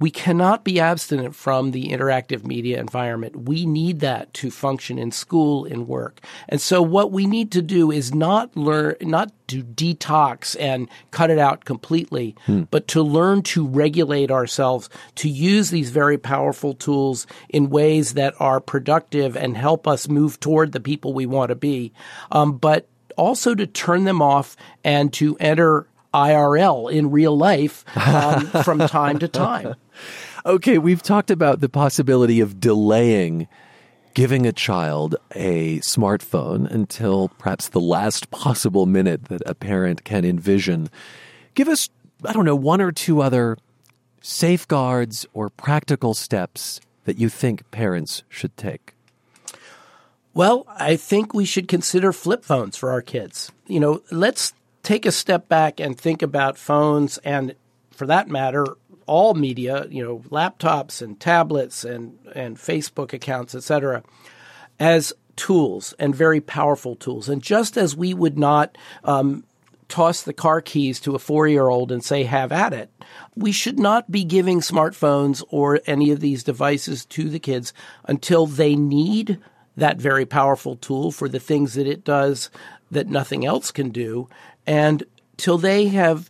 we 0.00 0.10
cannot 0.10 0.64
be 0.64 0.78
abstinent 0.78 1.34
from 1.34 1.72
the 1.72 1.88
interactive 1.88 2.46
media 2.46 2.78
environment. 2.78 3.48
We 3.48 3.66
need 3.66 4.00
that 4.00 4.32
to 4.34 4.50
function 4.50 4.98
in 4.98 5.10
school, 5.10 5.64
in 5.64 5.86
work. 5.86 6.20
And 6.48 6.60
so 6.60 6.80
what 6.80 7.10
we 7.10 7.26
need 7.26 7.50
to 7.52 7.62
do 7.62 7.90
is 7.90 8.14
not 8.14 8.56
learn, 8.56 8.94
not 9.00 9.32
to 9.48 9.64
detox 9.64 10.56
and 10.60 10.88
cut 11.10 11.30
it 11.30 11.38
out 11.38 11.64
completely, 11.64 12.36
hmm. 12.46 12.62
but 12.70 12.86
to 12.88 13.02
learn 13.02 13.42
to 13.42 13.66
regulate 13.66 14.30
ourselves, 14.30 14.88
to 15.16 15.28
use 15.28 15.70
these 15.70 15.90
very 15.90 16.18
powerful 16.18 16.74
tools 16.74 17.26
in 17.48 17.70
ways 17.70 18.14
that 18.14 18.34
are 18.38 18.60
productive 18.60 19.36
and 19.36 19.56
help 19.56 19.88
us 19.88 20.08
move 20.08 20.38
toward 20.38 20.72
the 20.72 20.80
people 20.80 21.12
we 21.12 21.26
want 21.26 21.48
to 21.48 21.54
be. 21.54 21.92
Um, 22.30 22.56
but 22.58 22.86
also 23.16 23.54
to 23.54 23.66
turn 23.66 24.04
them 24.04 24.22
off 24.22 24.56
and 24.84 25.12
to 25.14 25.36
enter 25.38 25.88
IRL 26.12 26.90
in 26.92 27.10
real 27.10 27.36
life 27.36 27.84
um, 27.96 28.46
from 28.64 28.78
time 28.80 29.18
to 29.18 29.28
time. 29.28 29.74
Okay, 30.46 30.78
we've 30.78 31.02
talked 31.02 31.30
about 31.30 31.60
the 31.60 31.68
possibility 31.68 32.40
of 32.40 32.60
delaying 32.60 33.48
giving 34.18 34.46
a 34.46 34.52
child 34.52 35.14
a 35.36 35.78
smartphone 35.78 36.68
until 36.68 37.28
perhaps 37.38 37.68
the 37.68 37.80
last 37.80 38.32
possible 38.32 38.84
minute 38.84 39.26
that 39.26 39.40
a 39.46 39.54
parent 39.54 40.02
can 40.02 40.24
envision. 40.24 40.88
Give 41.54 41.68
us, 41.68 41.88
I 42.24 42.32
don't 42.32 42.44
know, 42.44 42.56
one 42.56 42.80
or 42.80 42.90
two 42.90 43.20
other 43.20 43.56
safeguards 44.20 45.24
or 45.34 45.50
practical 45.50 46.14
steps 46.14 46.80
that 47.04 47.18
you 47.18 47.28
think 47.28 47.70
parents 47.70 48.24
should 48.28 48.56
take. 48.56 48.94
Well, 50.34 50.66
I 50.68 50.96
think 50.96 51.32
we 51.32 51.44
should 51.44 51.68
consider 51.68 52.12
flip 52.12 52.44
phones 52.44 52.76
for 52.76 52.90
our 52.90 53.02
kids. 53.02 53.52
You 53.68 53.78
know, 53.78 54.02
let's 54.10 54.52
take 54.88 55.04
a 55.04 55.12
step 55.12 55.50
back 55.50 55.80
and 55.80 56.00
think 56.00 56.22
about 56.22 56.56
phones 56.56 57.18
and, 57.18 57.54
for 57.90 58.06
that 58.06 58.26
matter, 58.26 58.64
all 59.04 59.34
media, 59.34 59.86
you 59.90 60.02
know, 60.02 60.20
laptops 60.30 61.02
and 61.02 61.20
tablets 61.20 61.84
and, 61.84 62.18
and 62.34 62.56
Facebook 62.56 63.12
accounts, 63.12 63.54
etc., 63.54 64.02
as 64.80 65.12
tools 65.36 65.92
and 65.98 66.14
very 66.14 66.40
powerful 66.40 66.96
tools. 66.96 67.28
And 67.28 67.42
just 67.42 67.76
as 67.76 67.94
we 67.94 68.14
would 68.14 68.38
not 68.38 68.78
um, 69.04 69.44
toss 69.88 70.22
the 70.22 70.32
car 70.32 70.62
keys 70.62 71.00
to 71.00 71.14
a 71.14 71.18
four 71.18 71.46
year 71.46 71.68
old 71.68 71.92
and 71.92 72.02
say, 72.02 72.22
have 72.22 72.50
at 72.50 72.72
it, 72.72 72.90
we 73.36 73.52
should 73.52 73.78
not 73.78 74.10
be 74.10 74.24
giving 74.24 74.60
smartphones 74.60 75.44
or 75.50 75.80
any 75.86 76.12
of 76.12 76.20
these 76.20 76.42
devices 76.42 77.04
to 77.04 77.28
the 77.28 77.38
kids 77.38 77.74
until 78.04 78.46
they 78.46 78.74
need 78.74 79.38
that 79.76 79.98
very 79.98 80.24
powerful 80.24 80.76
tool 80.76 81.12
for 81.12 81.28
the 81.28 81.38
things 81.38 81.74
that 81.74 81.86
it 81.86 82.04
does 82.04 82.48
that 82.90 83.08
nothing 83.08 83.44
else 83.44 83.70
can 83.70 83.90
do. 83.90 84.28
And 84.68 85.02
till 85.38 85.56
they 85.56 85.88
have 85.88 86.28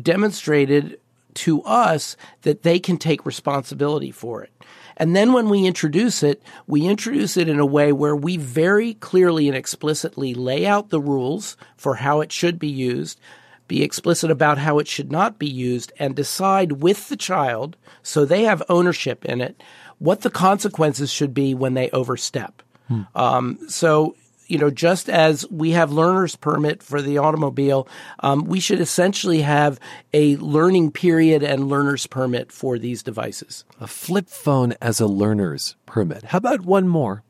demonstrated 0.00 1.00
to 1.34 1.60
us 1.62 2.16
that 2.42 2.62
they 2.62 2.78
can 2.78 2.96
take 2.96 3.26
responsibility 3.26 4.12
for 4.12 4.42
it. 4.44 4.52
And 4.96 5.16
then 5.16 5.32
when 5.32 5.48
we 5.48 5.66
introduce 5.66 6.22
it, 6.22 6.42
we 6.66 6.86
introduce 6.86 7.36
it 7.36 7.48
in 7.48 7.58
a 7.58 7.66
way 7.66 7.90
where 7.90 8.14
we 8.14 8.36
very 8.36 8.94
clearly 8.94 9.48
and 9.48 9.56
explicitly 9.56 10.34
lay 10.34 10.66
out 10.66 10.90
the 10.90 11.00
rules 11.00 11.56
for 11.76 11.96
how 11.96 12.20
it 12.20 12.30
should 12.30 12.58
be 12.58 12.68
used, 12.68 13.18
be 13.66 13.82
explicit 13.82 14.30
about 14.30 14.58
how 14.58 14.78
it 14.78 14.86
should 14.86 15.10
not 15.10 15.38
be 15.38 15.48
used, 15.48 15.92
and 15.98 16.14
decide 16.14 16.82
with 16.82 17.08
the 17.08 17.16
child, 17.16 17.76
so 18.02 18.24
they 18.24 18.44
have 18.44 18.62
ownership 18.68 19.24
in 19.24 19.40
it, 19.40 19.60
what 19.98 20.20
the 20.20 20.30
consequences 20.30 21.10
should 21.10 21.34
be 21.34 21.54
when 21.54 21.74
they 21.74 21.90
overstep. 21.90 22.62
Hmm. 22.88 23.02
Um, 23.14 23.58
so 23.68 24.14
you 24.50 24.58
know, 24.58 24.70
just 24.70 25.08
as 25.08 25.48
we 25.50 25.70
have 25.70 25.92
learner's 25.92 26.34
permit 26.34 26.82
for 26.82 27.00
the 27.00 27.18
automobile, 27.18 27.86
um, 28.20 28.44
we 28.44 28.58
should 28.58 28.80
essentially 28.80 29.42
have 29.42 29.78
a 30.12 30.36
learning 30.36 30.90
period 30.90 31.42
and 31.42 31.68
learner's 31.68 32.06
permit 32.06 32.50
for 32.50 32.78
these 32.78 33.02
devices. 33.02 33.64
A 33.80 33.86
flip 33.86 34.28
phone 34.28 34.74
as 34.82 35.00
a 35.00 35.06
learner's 35.06 35.76
permit. 35.86 36.24
How 36.24 36.38
about 36.38 36.62
one 36.62 36.88
more? 36.88 37.22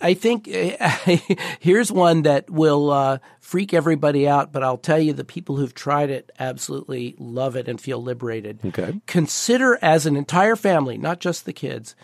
I 0.00 0.14
think 0.14 0.46
here's 1.60 1.92
one 1.92 2.22
that 2.22 2.50
will 2.50 2.90
uh, 2.90 3.18
freak 3.38 3.72
everybody 3.72 4.26
out, 4.26 4.50
but 4.50 4.64
I'll 4.64 4.78
tell 4.78 4.98
you 4.98 5.12
the 5.12 5.24
people 5.24 5.56
who've 5.56 5.74
tried 5.74 6.10
it 6.10 6.30
absolutely 6.38 7.14
love 7.18 7.54
it 7.54 7.68
and 7.68 7.80
feel 7.80 8.02
liberated. 8.02 8.60
Okay. 8.64 9.00
Consider 9.06 9.78
as 9.82 10.06
an 10.06 10.16
entire 10.16 10.56
family, 10.56 10.98
not 10.98 11.20
just 11.20 11.44
the 11.44 11.52
kids, 11.52 11.94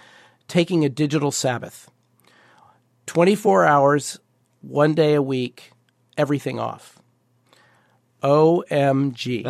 taking 0.47 0.85
a 0.85 0.89
digital 0.89 1.33
Sabbath. 1.33 1.91
24 3.07 3.65
hours, 3.65 4.19
one 4.61 4.95
day 4.95 5.15
a 5.15 5.23
week, 5.23 5.73
everything 6.17 6.59
off. 6.59 7.01
OMG. 8.23 9.45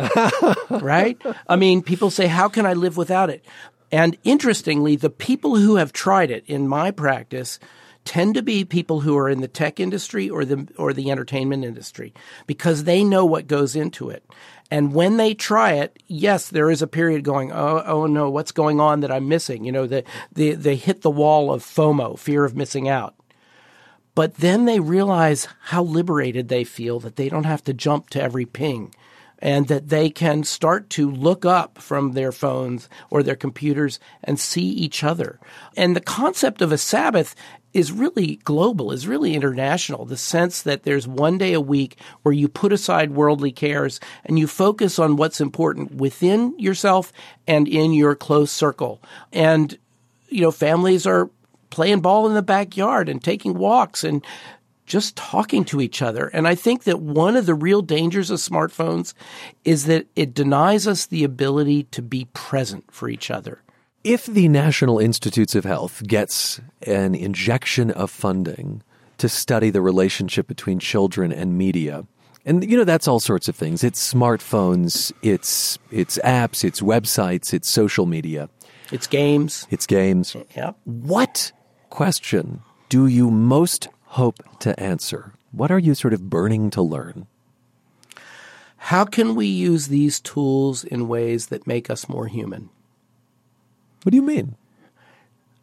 right? 0.81 1.17
I 1.47 1.55
mean, 1.55 1.81
people 1.81 2.11
say, 2.11 2.27
how 2.27 2.49
can 2.49 2.65
I 2.65 2.73
live 2.73 2.97
without 2.97 3.29
it? 3.29 3.43
And 3.91 4.17
interestingly, 4.23 4.95
the 4.95 5.09
people 5.09 5.55
who 5.55 5.77
have 5.77 5.93
tried 5.93 6.29
it 6.29 6.43
in 6.45 6.67
my 6.67 6.91
practice 6.91 7.59
tend 8.03 8.35
to 8.35 8.41
be 8.41 8.63
people 8.63 9.01
who 9.01 9.17
are 9.17 9.29
in 9.29 9.41
the 9.41 9.47
tech 9.47 9.79
industry 9.79 10.29
or 10.29 10.45
the 10.45 10.67
or 10.77 10.93
the 10.93 11.11
entertainment 11.11 11.65
industry 11.65 12.13
because 12.45 12.85
they 12.85 13.03
know 13.03 13.25
what 13.25 13.47
goes 13.47 13.75
into 13.75 14.09
it. 14.09 14.23
And 14.69 14.93
when 14.93 15.17
they 15.17 15.33
try 15.33 15.73
it, 15.73 15.97
yes, 16.07 16.49
there 16.49 16.69
is 16.69 16.81
a 16.81 16.87
period 16.87 17.23
going, 17.23 17.51
oh, 17.51 17.83
oh 17.85 18.05
no, 18.05 18.29
what's 18.29 18.51
going 18.51 18.79
on 18.79 19.01
that 19.01 19.11
I'm 19.11 19.27
missing? 19.27 19.63
You 19.63 19.71
know, 19.71 19.87
the, 19.87 20.03
the, 20.33 20.53
they 20.53 20.75
hit 20.75 21.01
the 21.01 21.09
wall 21.09 21.53
of 21.53 21.63
FOMO, 21.63 22.19
fear 22.19 22.43
of 22.43 22.55
missing 22.55 22.89
out. 22.89 23.15
But 24.17 24.37
then 24.37 24.65
they 24.65 24.79
realize 24.79 25.47
how 25.65 25.83
liberated 25.83 26.47
they 26.47 26.63
feel 26.63 26.99
that 27.01 27.17
they 27.17 27.29
don't 27.29 27.43
have 27.43 27.63
to 27.65 27.71
jump 27.71 28.09
to 28.09 28.19
every 28.19 28.47
ping 28.47 28.95
and 29.37 29.67
that 29.67 29.89
they 29.89 30.09
can 30.09 30.43
start 30.43 30.89
to 30.89 31.11
look 31.11 31.45
up 31.45 31.77
from 31.77 32.13
their 32.13 32.31
phones 32.31 32.89
or 33.11 33.21
their 33.21 33.35
computers 33.35 33.99
and 34.23 34.39
see 34.39 34.63
each 34.63 35.03
other. 35.03 35.39
And 35.75 35.95
the 35.95 36.01
concept 36.01 36.63
of 36.63 36.71
a 36.71 36.79
Sabbath 36.79 37.35
is 37.73 37.91
really 37.91 38.37
global, 38.37 38.91
is 38.91 39.07
really 39.07 39.35
international. 39.35 40.05
The 40.05 40.17
sense 40.17 40.63
that 40.63 40.81
there's 40.81 41.07
one 41.07 41.37
day 41.37 41.53
a 41.53 41.61
week 41.61 41.99
where 42.23 42.33
you 42.33 42.47
put 42.47 42.73
aside 42.73 43.11
worldly 43.11 43.51
cares 43.51 43.99
and 44.25 44.39
you 44.39 44.47
focus 44.47 44.97
on 44.97 45.17
what's 45.17 45.39
important 45.39 45.93
within 45.93 46.57
yourself 46.57 47.13
and 47.45 47.67
in 47.67 47.93
your 47.93 48.15
close 48.15 48.51
circle. 48.51 48.99
And, 49.31 49.77
you 50.29 50.41
know, 50.41 50.49
families 50.49 51.05
are 51.05 51.29
playing 51.77 51.99
ball 51.99 52.25
in 52.25 52.33
the 52.33 52.41
backyard 52.41 53.07
and 53.07 53.23
taking 53.23 53.53
walks 53.53 54.03
and 54.03 54.25
just 54.87 55.15
talking 55.15 55.63
to 55.63 55.79
each 55.79 56.01
other. 56.01 56.25
And 56.29 56.47
I 56.47 56.55
think 56.55 56.85
that 56.85 57.01
one 57.01 57.35
of 57.35 57.45
the 57.45 57.53
real 57.53 57.83
dangers 57.83 58.31
of 58.31 58.39
smartphones 58.39 59.13
is 59.63 59.85
that 59.85 60.07
it 60.15 60.33
denies 60.33 60.87
us 60.87 61.05
the 61.05 61.23
ability 61.23 61.83
to 61.91 62.01
be 62.01 62.25
present 62.33 62.91
for 62.91 63.09
each 63.09 63.29
other. 63.29 63.61
If 64.03 64.25
the 64.25 64.47
National 64.47 64.97
Institutes 64.97 65.53
of 65.53 65.65
Health 65.65 66.01
gets 66.07 66.59
an 66.81 67.13
injection 67.13 67.91
of 67.91 68.09
funding 68.09 68.81
to 69.19 69.29
study 69.29 69.69
the 69.69 69.81
relationship 69.81 70.47
between 70.47 70.79
children 70.79 71.31
and 71.31 71.59
media, 71.59 72.07
and 72.43 72.67
you 72.67 72.75
know 72.75 72.85
that's 72.85 73.07
all 73.07 73.19
sorts 73.19 73.47
of 73.47 73.55
things. 73.55 73.83
It's 73.83 74.13
smartphones, 74.13 75.11
it's 75.21 75.77
it's 75.91 76.17
apps, 76.23 76.63
it's 76.63 76.81
websites, 76.81 77.53
it's 77.53 77.69
social 77.69 78.07
media. 78.07 78.49
It's 78.91 79.05
games. 79.05 79.67
It's 79.69 79.85
games. 79.85 80.35
Yeah. 80.55 80.71
What 80.85 81.51
question 81.89 82.61
do 82.89 83.05
you 83.07 83.29
most 83.29 83.89
hope 84.05 84.39
to 84.59 84.79
answer? 84.79 85.33
What 85.51 85.71
are 85.71 85.79
you 85.79 85.93
sort 85.93 86.13
of 86.13 86.29
burning 86.29 86.69
to 86.71 86.81
learn? 86.81 87.27
How 88.77 89.03
can 89.03 89.35
we 89.35 89.47
use 89.47 89.87
these 89.87 90.19
tools 90.19 90.83
in 90.83 91.07
ways 91.07 91.47
that 91.47 91.67
make 91.67 91.89
us 91.89 92.07
more 92.07 92.27
human? 92.27 92.69
What 94.03 94.11
do 94.11 94.15
you 94.15 94.21
mean? 94.21 94.55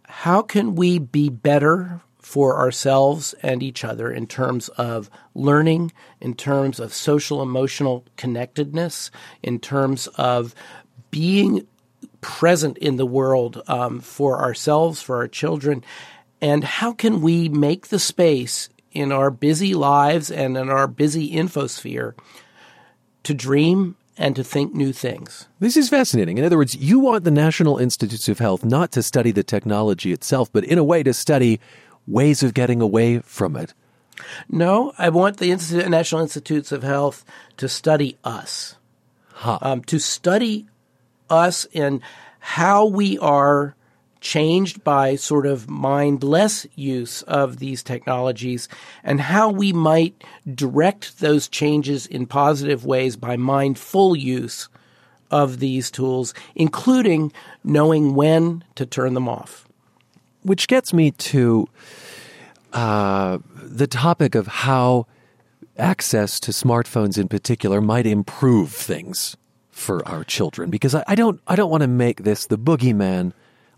How 0.07 0.43
can 0.43 0.75
we 0.75 0.99
be 0.99 1.29
better 1.31 2.03
for 2.19 2.59
ourselves 2.59 3.35
and 3.43 3.63
each 3.63 3.85
other 3.85 4.11
in 4.11 4.27
terms 4.27 4.69
of 4.71 5.11
learning, 5.35 5.93
in 6.21 6.35
terms 6.35 6.81
of 6.81 6.93
social 6.93 7.43
emotional 7.43 8.05
connectedness, 8.17 9.11
in 9.43 9.59
terms 9.59 10.07
of 10.17 10.55
being 11.11 11.67
present 12.21 12.79
in 12.79 12.97
the 12.97 13.07
world 13.07 13.63
um, 13.69 14.01
for 14.01 14.41
ourselves, 14.41 15.03
for 15.03 15.17
our 15.17 15.29
children, 15.29 15.85
and 16.41 16.65
how 16.65 16.93
can 16.93 17.21
we 17.21 17.49
make 17.49 17.89
the 17.89 17.99
space 17.99 18.69
in 18.93 19.11
our 19.13 19.31
busy 19.31 19.75
lives 19.75 20.31
and 20.31 20.57
in 20.57 20.71
our 20.71 20.87
busy 20.87 21.33
infosphere 21.33 22.15
to 23.25 23.35
dream 23.35 23.97
and 24.17 24.37
to 24.37 24.45
think 24.45 24.75
new 24.75 24.93
things. 24.93 25.49
This 25.59 25.77
is 25.77 25.89
fascinating. 25.89 26.39
In 26.39 26.45
other 26.45 26.57
words, 26.57 26.77
you 26.77 27.01
want 27.01 27.25
the 27.25 27.31
National 27.33 27.79
Institutes 27.79 28.29
of 28.29 28.39
Health 28.39 28.65
not 28.65 28.93
to 28.93 29.03
study 29.03 29.33
the 29.33 29.43
technology 29.43 30.13
itself, 30.13 30.53
but 30.53 30.65
in 30.65 30.79
a 30.79 30.85
way 30.85 31.03
to 31.03 31.13
study 31.13 31.61
ways 32.07 32.43
of 32.43 32.55
getting 32.55 32.81
away 32.81 33.19
from 33.21 33.57
it. 33.57 33.75
No, 34.49 34.93
I 34.97 35.09
want 35.09 35.39
the 35.39 35.51
Institute, 35.51 35.89
National 35.89 36.21
Institutes 36.21 36.71
of 36.71 36.85
Health 36.85 37.25
to 37.57 37.69
study 37.69 38.17
us, 38.23 38.77
huh. 39.33 39.59
um, 39.61 39.83
to 39.85 39.99
study 39.99 40.67
us 41.29 41.67
and 41.75 42.01
how 42.39 42.85
we 42.85 43.19
are 43.19 43.75
changed 44.25 44.83
by 44.83 45.15
sort 45.15 45.47
of 45.47 45.69
mindless 45.69 46.67
use 46.75 47.23
of 47.23 47.59
these 47.59 47.83
technologies 47.83 48.69
and 49.05 49.21
how 49.21 49.51
we 49.51 49.73
might 49.73 50.25
direct 50.53 51.21
those 51.21 51.47
changes 51.47 52.07
in 52.07 52.27
positive 52.27 52.85
ways 52.87 53.17
by 53.17 53.37
mindful 53.37 54.17
use 54.17 54.69
of 55.31 55.59
these 55.61 55.91
tools, 55.91 56.33
including 56.55 57.33
knowing 57.63 58.15
when 58.15 58.65
to 58.75 58.87
turn 58.87 59.13
them 59.13 59.29
off. 59.29 59.69
Which 60.43 60.69
gets 60.69 60.93
me 60.93 61.11
to 61.11 61.69
uh, 62.73 63.39
the 63.55 63.87
topic 63.87 64.35
of 64.35 64.47
how 64.47 65.07
access 65.77 66.41
to 66.41 66.51
smartphones 66.51 67.19
in 67.19 67.29
particular 67.29 67.81
might 67.81 68.07
improve 68.07 68.73
things 68.73 69.37
for 69.71 70.07
our 70.09 70.25
children 70.25 70.71
because 70.71 70.95
I, 70.95 71.03
I 71.09 71.15
don't 71.17 71.41
I 71.49 71.57
don't 71.57 71.71
want 71.71 71.81
to 71.81 71.89
make 71.89 72.23
this 72.23 72.47
the 72.47 72.57
boogeyman 72.57 73.33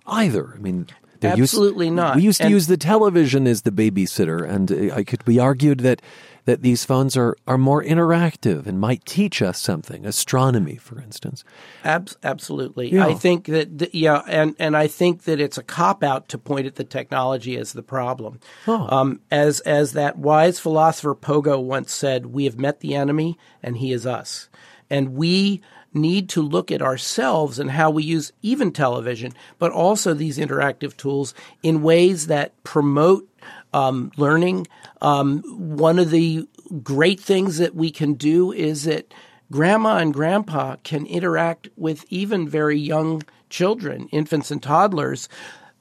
either. 0.07 0.53
I 0.55 0.59
mean, 0.59 0.87
absolutely 1.23 1.87
used, 1.87 1.97
not. 1.97 2.17
We 2.17 2.23
used 2.23 2.41
to 2.41 2.51
use 2.51 2.67
the 2.67 2.77
television 2.77 3.47
as 3.47 3.63
the 3.63 3.71
babysitter, 3.71 4.49
and 4.49 4.71
it 4.71 5.07
could 5.07 5.25
be 5.25 5.39
argued 5.39 5.81
that 5.81 6.03
that 6.47 6.63
these 6.63 6.85
phones 6.85 7.17
are 7.17 7.37
are 7.47 7.59
more 7.59 7.83
interactive 7.83 8.67
and 8.67 8.81
might 8.81 9.05
teach 9.05 9.43
us 9.43 9.61
something, 9.61 10.07
astronomy, 10.07 10.77
for 10.77 11.01
instance. 11.01 11.45
Ab- 11.85 12.11
absolutely, 12.23 12.93
yeah. 12.93 13.07
I 13.07 13.15
think 13.15 13.47
that 13.47 13.79
the, 13.79 13.91
yeah, 13.93 14.23
and 14.27 14.55
and 14.59 14.77
I 14.77 14.87
think 14.87 15.25
that 15.25 15.41
it's 15.41 15.59
a 15.59 15.63
cop 15.63 16.03
out 16.03 16.29
to 16.31 16.39
point 16.39 16.67
at 16.67 16.77
the 16.77 16.85
technology 16.85 17.57
as 17.57 17.73
the 17.73 17.83
problem. 17.83 18.41
Oh. 18.67 18.87
Um, 18.89 19.21
as 19.31 19.61
as 19.61 19.93
that 19.93 20.19
wise 20.19 20.59
philosopher 20.59 21.15
Pogo 21.15 21.63
once 21.63 21.93
said, 21.93 22.27
"We 22.27 22.45
have 22.45 22.59
met 22.59 22.81
the 22.81 22.95
enemy, 22.95 23.39
and 23.63 23.77
he 23.77 23.93
is 23.93 24.07
us." 24.07 24.49
And 24.89 25.15
we 25.15 25.63
need 25.97 26.29
to 26.31 26.43
look 26.43 26.71
at 26.71 26.83
ourselves 26.83 27.59
and 27.59 27.71
how 27.71 27.91
we 27.91 28.05
use 28.05 28.33
even 28.43 28.71
television, 28.71 29.33
but 29.59 29.73
also 29.73 30.15
these 30.15 30.39
interactive 30.39 30.97
tools 30.97 31.35
in 31.63 31.83
ways 31.83 32.29
that 32.29 32.53
promote 32.63 33.29
um, 33.73 34.13
learning. 34.17 34.67
Um, 35.03 35.43
one 35.77 35.99
of 35.99 36.11
the 36.11 36.49
great 36.83 37.21
things 37.21 37.59
that 37.59 37.75
we 37.75 37.91
can 37.91 38.15
do 38.15 38.53
is 38.53 38.85
that 38.85 39.13
grandma 39.51 39.99
and 39.99 40.13
grandpa 40.13 40.77
can 40.85 41.07
interact 41.07 41.69
with 41.77 42.05
even 42.09 42.49
very 42.49 42.79
young 42.79 43.23
children, 43.51 44.09
infants 44.13 44.51
and 44.51 44.63
toddlers, 44.63 45.29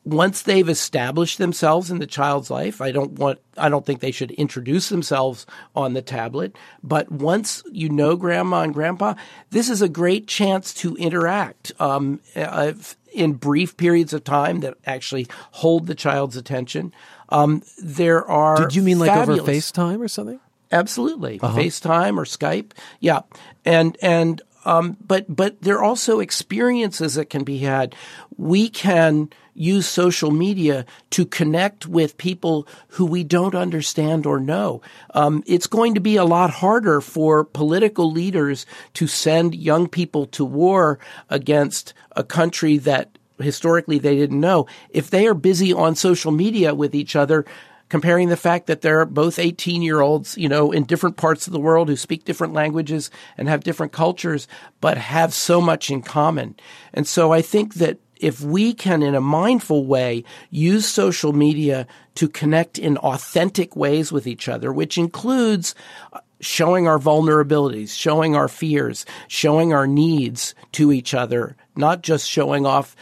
once 0.05 0.43
they've 0.43 0.69
established 0.69 1.39
themselves 1.39 1.89
in 1.89 1.97
the 1.97 2.05
child's 2.05 2.51
life, 2.51 2.79
I 2.79 2.91
don't 2.91 3.13
want, 3.13 3.39
I 3.57 3.69
don't 3.69 3.85
think 3.85 3.99
they 3.99 4.11
should 4.11 4.31
introduce 4.31 4.89
themselves 4.89 5.47
on 5.75 5.93
the 5.93 6.01
tablet. 6.03 6.55
But 6.83 7.11
once 7.11 7.63
you 7.71 7.89
know 7.89 8.15
grandma 8.15 8.61
and 8.61 8.73
grandpa, 8.73 9.15
this 9.49 9.67
is 9.67 9.81
a 9.81 9.89
great 9.89 10.27
chance 10.27 10.73
to 10.75 10.95
interact 10.97 11.71
um, 11.79 12.21
uh, 12.35 12.73
in 13.11 13.33
brief 13.33 13.77
periods 13.77 14.13
of 14.13 14.23
time 14.23 14.59
that 14.59 14.75
actually 14.85 15.27
hold 15.51 15.87
the 15.87 15.95
child's 15.95 16.37
attention. 16.37 16.93
Um, 17.29 17.63
there 17.81 18.23
are. 18.29 18.57
Did 18.57 18.75
you 18.75 18.83
mean 18.83 18.99
like 18.99 19.09
over 19.09 19.37
FaceTime 19.37 19.99
or 20.01 20.07
something? 20.07 20.39
Absolutely, 20.71 21.39
uh-huh. 21.41 21.57
FaceTime 21.57 22.17
or 22.17 22.25
Skype. 22.25 22.73
Yeah, 22.99 23.21
and 23.65 23.97
and 24.03 24.41
um, 24.65 24.97
but 25.05 25.33
but 25.33 25.61
there 25.61 25.77
are 25.77 25.83
also 25.83 26.19
experiences 26.19 27.15
that 27.15 27.31
can 27.31 27.43
be 27.43 27.59
had. 27.59 27.95
We 28.37 28.69
can 28.69 29.29
use 29.55 29.87
social 29.87 30.29
media 30.29 30.85
to 31.09 31.25
connect 31.25 31.87
with 31.87 32.17
people 32.17 32.67
who 32.89 33.05
we 33.05 33.23
don't 33.23 33.55
understand 33.55 34.25
or 34.25 34.39
know. 34.39 34.81
Um, 35.13 35.43
it's 35.47 35.65
going 35.65 35.95
to 35.95 36.01
be 36.01 36.17
a 36.17 36.25
lot 36.25 36.51
harder 36.51 37.01
for 37.01 37.43
political 37.43 38.11
leaders 38.11 38.65
to 38.93 39.07
send 39.07 39.55
young 39.55 39.87
people 39.87 40.25
to 40.27 40.45
war 40.45 40.99
against 41.29 41.93
a 42.15 42.23
country 42.23 42.77
that 42.79 43.17
historically 43.39 43.97
they 43.97 44.15
didn't 44.15 44.39
know 44.39 44.65
if 44.89 45.09
they 45.09 45.27
are 45.27 45.33
busy 45.33 45.73
on 45.73 45.95
social 45.95 46.31
media 46.31 46.73
with 46.73 46.93
each 46.93 47.15
other 47.15 47.45
comparing 47.89 48.29
the 48.29 48.37
fact 48.37 48.67
that 48.67 48.81
they're 48.81 49.05
both 49.05 49.37
18 49.37 49.81
year 49.81 50.01
olds, 50.01 50.37
you 50.37 50.49
know, 50.49 50.71
in 50.71 50.83
different 50.83 51.17
parts 51.17 51.47
of 51.47 51.53
the 51.53 51.59
world 51.59 51.87
who 51.87 51.95
speak 51.95 52.25
different 52.25 52.53
languages 52.53 53.11
and 53.37 53.47
have 53.47 53.63
different 53.63 53.91
cultures, 53.91 54.47
but 54.81 54.97
have 54.97 55.33
so 55.33 55.61
much 55.61 55.91
in 55.91 56.01
common. 56.01 56.55
And 56.93 57.07
so 57.07 57.31
I 57.31 57.41
think 57.41 57.75
that 57.75 57.99
if 58.25 58.41
we 58.41 58.73
can, 58.73 59.03
in 59.03 59.13
a 59.13 59.21
mindful 59.21 59.85
way, 59.85 60.23
use 60.49 60.87
social 60.87 61.31
media 61.31 61.85
to 62.15 62.27
connect 62.27 62.79
in 62.79 62.97
authentic 62.97 63.75
ways 63.75 64.11
with 64.11 64.25
each 64.25 64.49
other, 64.49 64.73
which 64.73 64.97
includes 64.97 65.75
uh, 66.11 66.19
showing 66.41 66.87
our 66.87 66.97
vulnerabilities, 66.97 67.95
showing 67.95 68.35
our 68.35 68.47
fears, 68.47 69.05
showing 69.27 69.73
our 69.73 69.85
needs 69.85 70.55
to 70.71 70.91
each 70.91 71.13
other, 71.13 71.55
not 71.75 72.01
just 72.01 72.27
showing 72.27 72.65
off, 72.65 72.95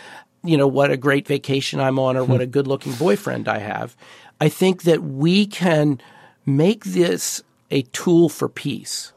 you 0.43 0.57
know, 0.57 0.67
what 0.67 0.91
a 0.91 0.97
great 0.97 1.25
vacation 1.25 1.79
I'm 1.79 1.99
on 1.99 2.17
or 2.17 2.25
what 2.25 2.41
a 2.41 2.45
good 2.45 2.67
looking 2.67 2.91
boyfriend 2.95 3.47
I 3.47 3.59
have. 3.59 3.95
I 4.41 4.49
think 4.49 4.83
that 4.83 5.03
we 5.03 5.45
can 5.45 6.01
make 6.45 6.83
this 6.83 7.41
a 7.71 7.83
tool 7.93 8.27
for 8.27 8.49
peace. 8.49 9.12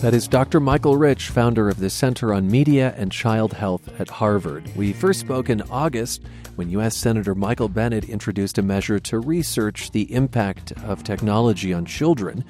That 0.00 0.14
is 0.14 0.26
Dr. 0.28 0.60
Michael 0.60 0.96
Rich, 0.96 1.28
founder 1.28 1.68
of 1.68 1.78
the 1.78 1.90
Center 1.90 2.32
on 2.32 2.50
Media 2.50 2.94
and 2.96 3.12
Child 3.12 3.52
Health 3.52 4.00
at 4.00 4.08
Harvard. 4.08 4.64
We 4.74 4.94
first 4.94 5.20
spoke 5.20 5.50
in 5.50 5.60
August 5.70 6.22
when 6.56 6.70
U.S. 6.70 6.96
Senator 6.96 7.34
Michael 7.34 7.68
Bennet 7.68 8.04
introduced 8.08 8.56
a 8.56 8.62
measure 8.62 8.98
to 8.98 9.18
research 9.18 9.90
the 9.90 10.10
impact 10.14 10.72
of 10.84 11.04
technology 11.04 11.74
on 11.74 11.84
children. 11.84 12.46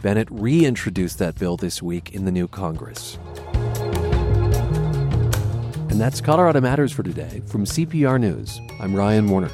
Bennet 0.00 0.28
reintroduced 0.30 1.18
that 1.18 1.38
bill 1.38 1.58
this 1.58 1.82
week 1.82 2.14
in 2.14 2.24
the 2.24 2.32
new 2.32 2.48
Congress. 2.48 3.18
And 5.90 6.00
that's 6.00 6.22
Colorado 6.22 6.62
Matters 6.62 6.90
for 6.90 7.02
today. 7.02 7.42
From 7.44 7.66
CPR 7.66 8.18
News, 8.18 8.58
I'm 8.80 8.96
Ryan 8.96 9.28
Warner. 9.28 9.50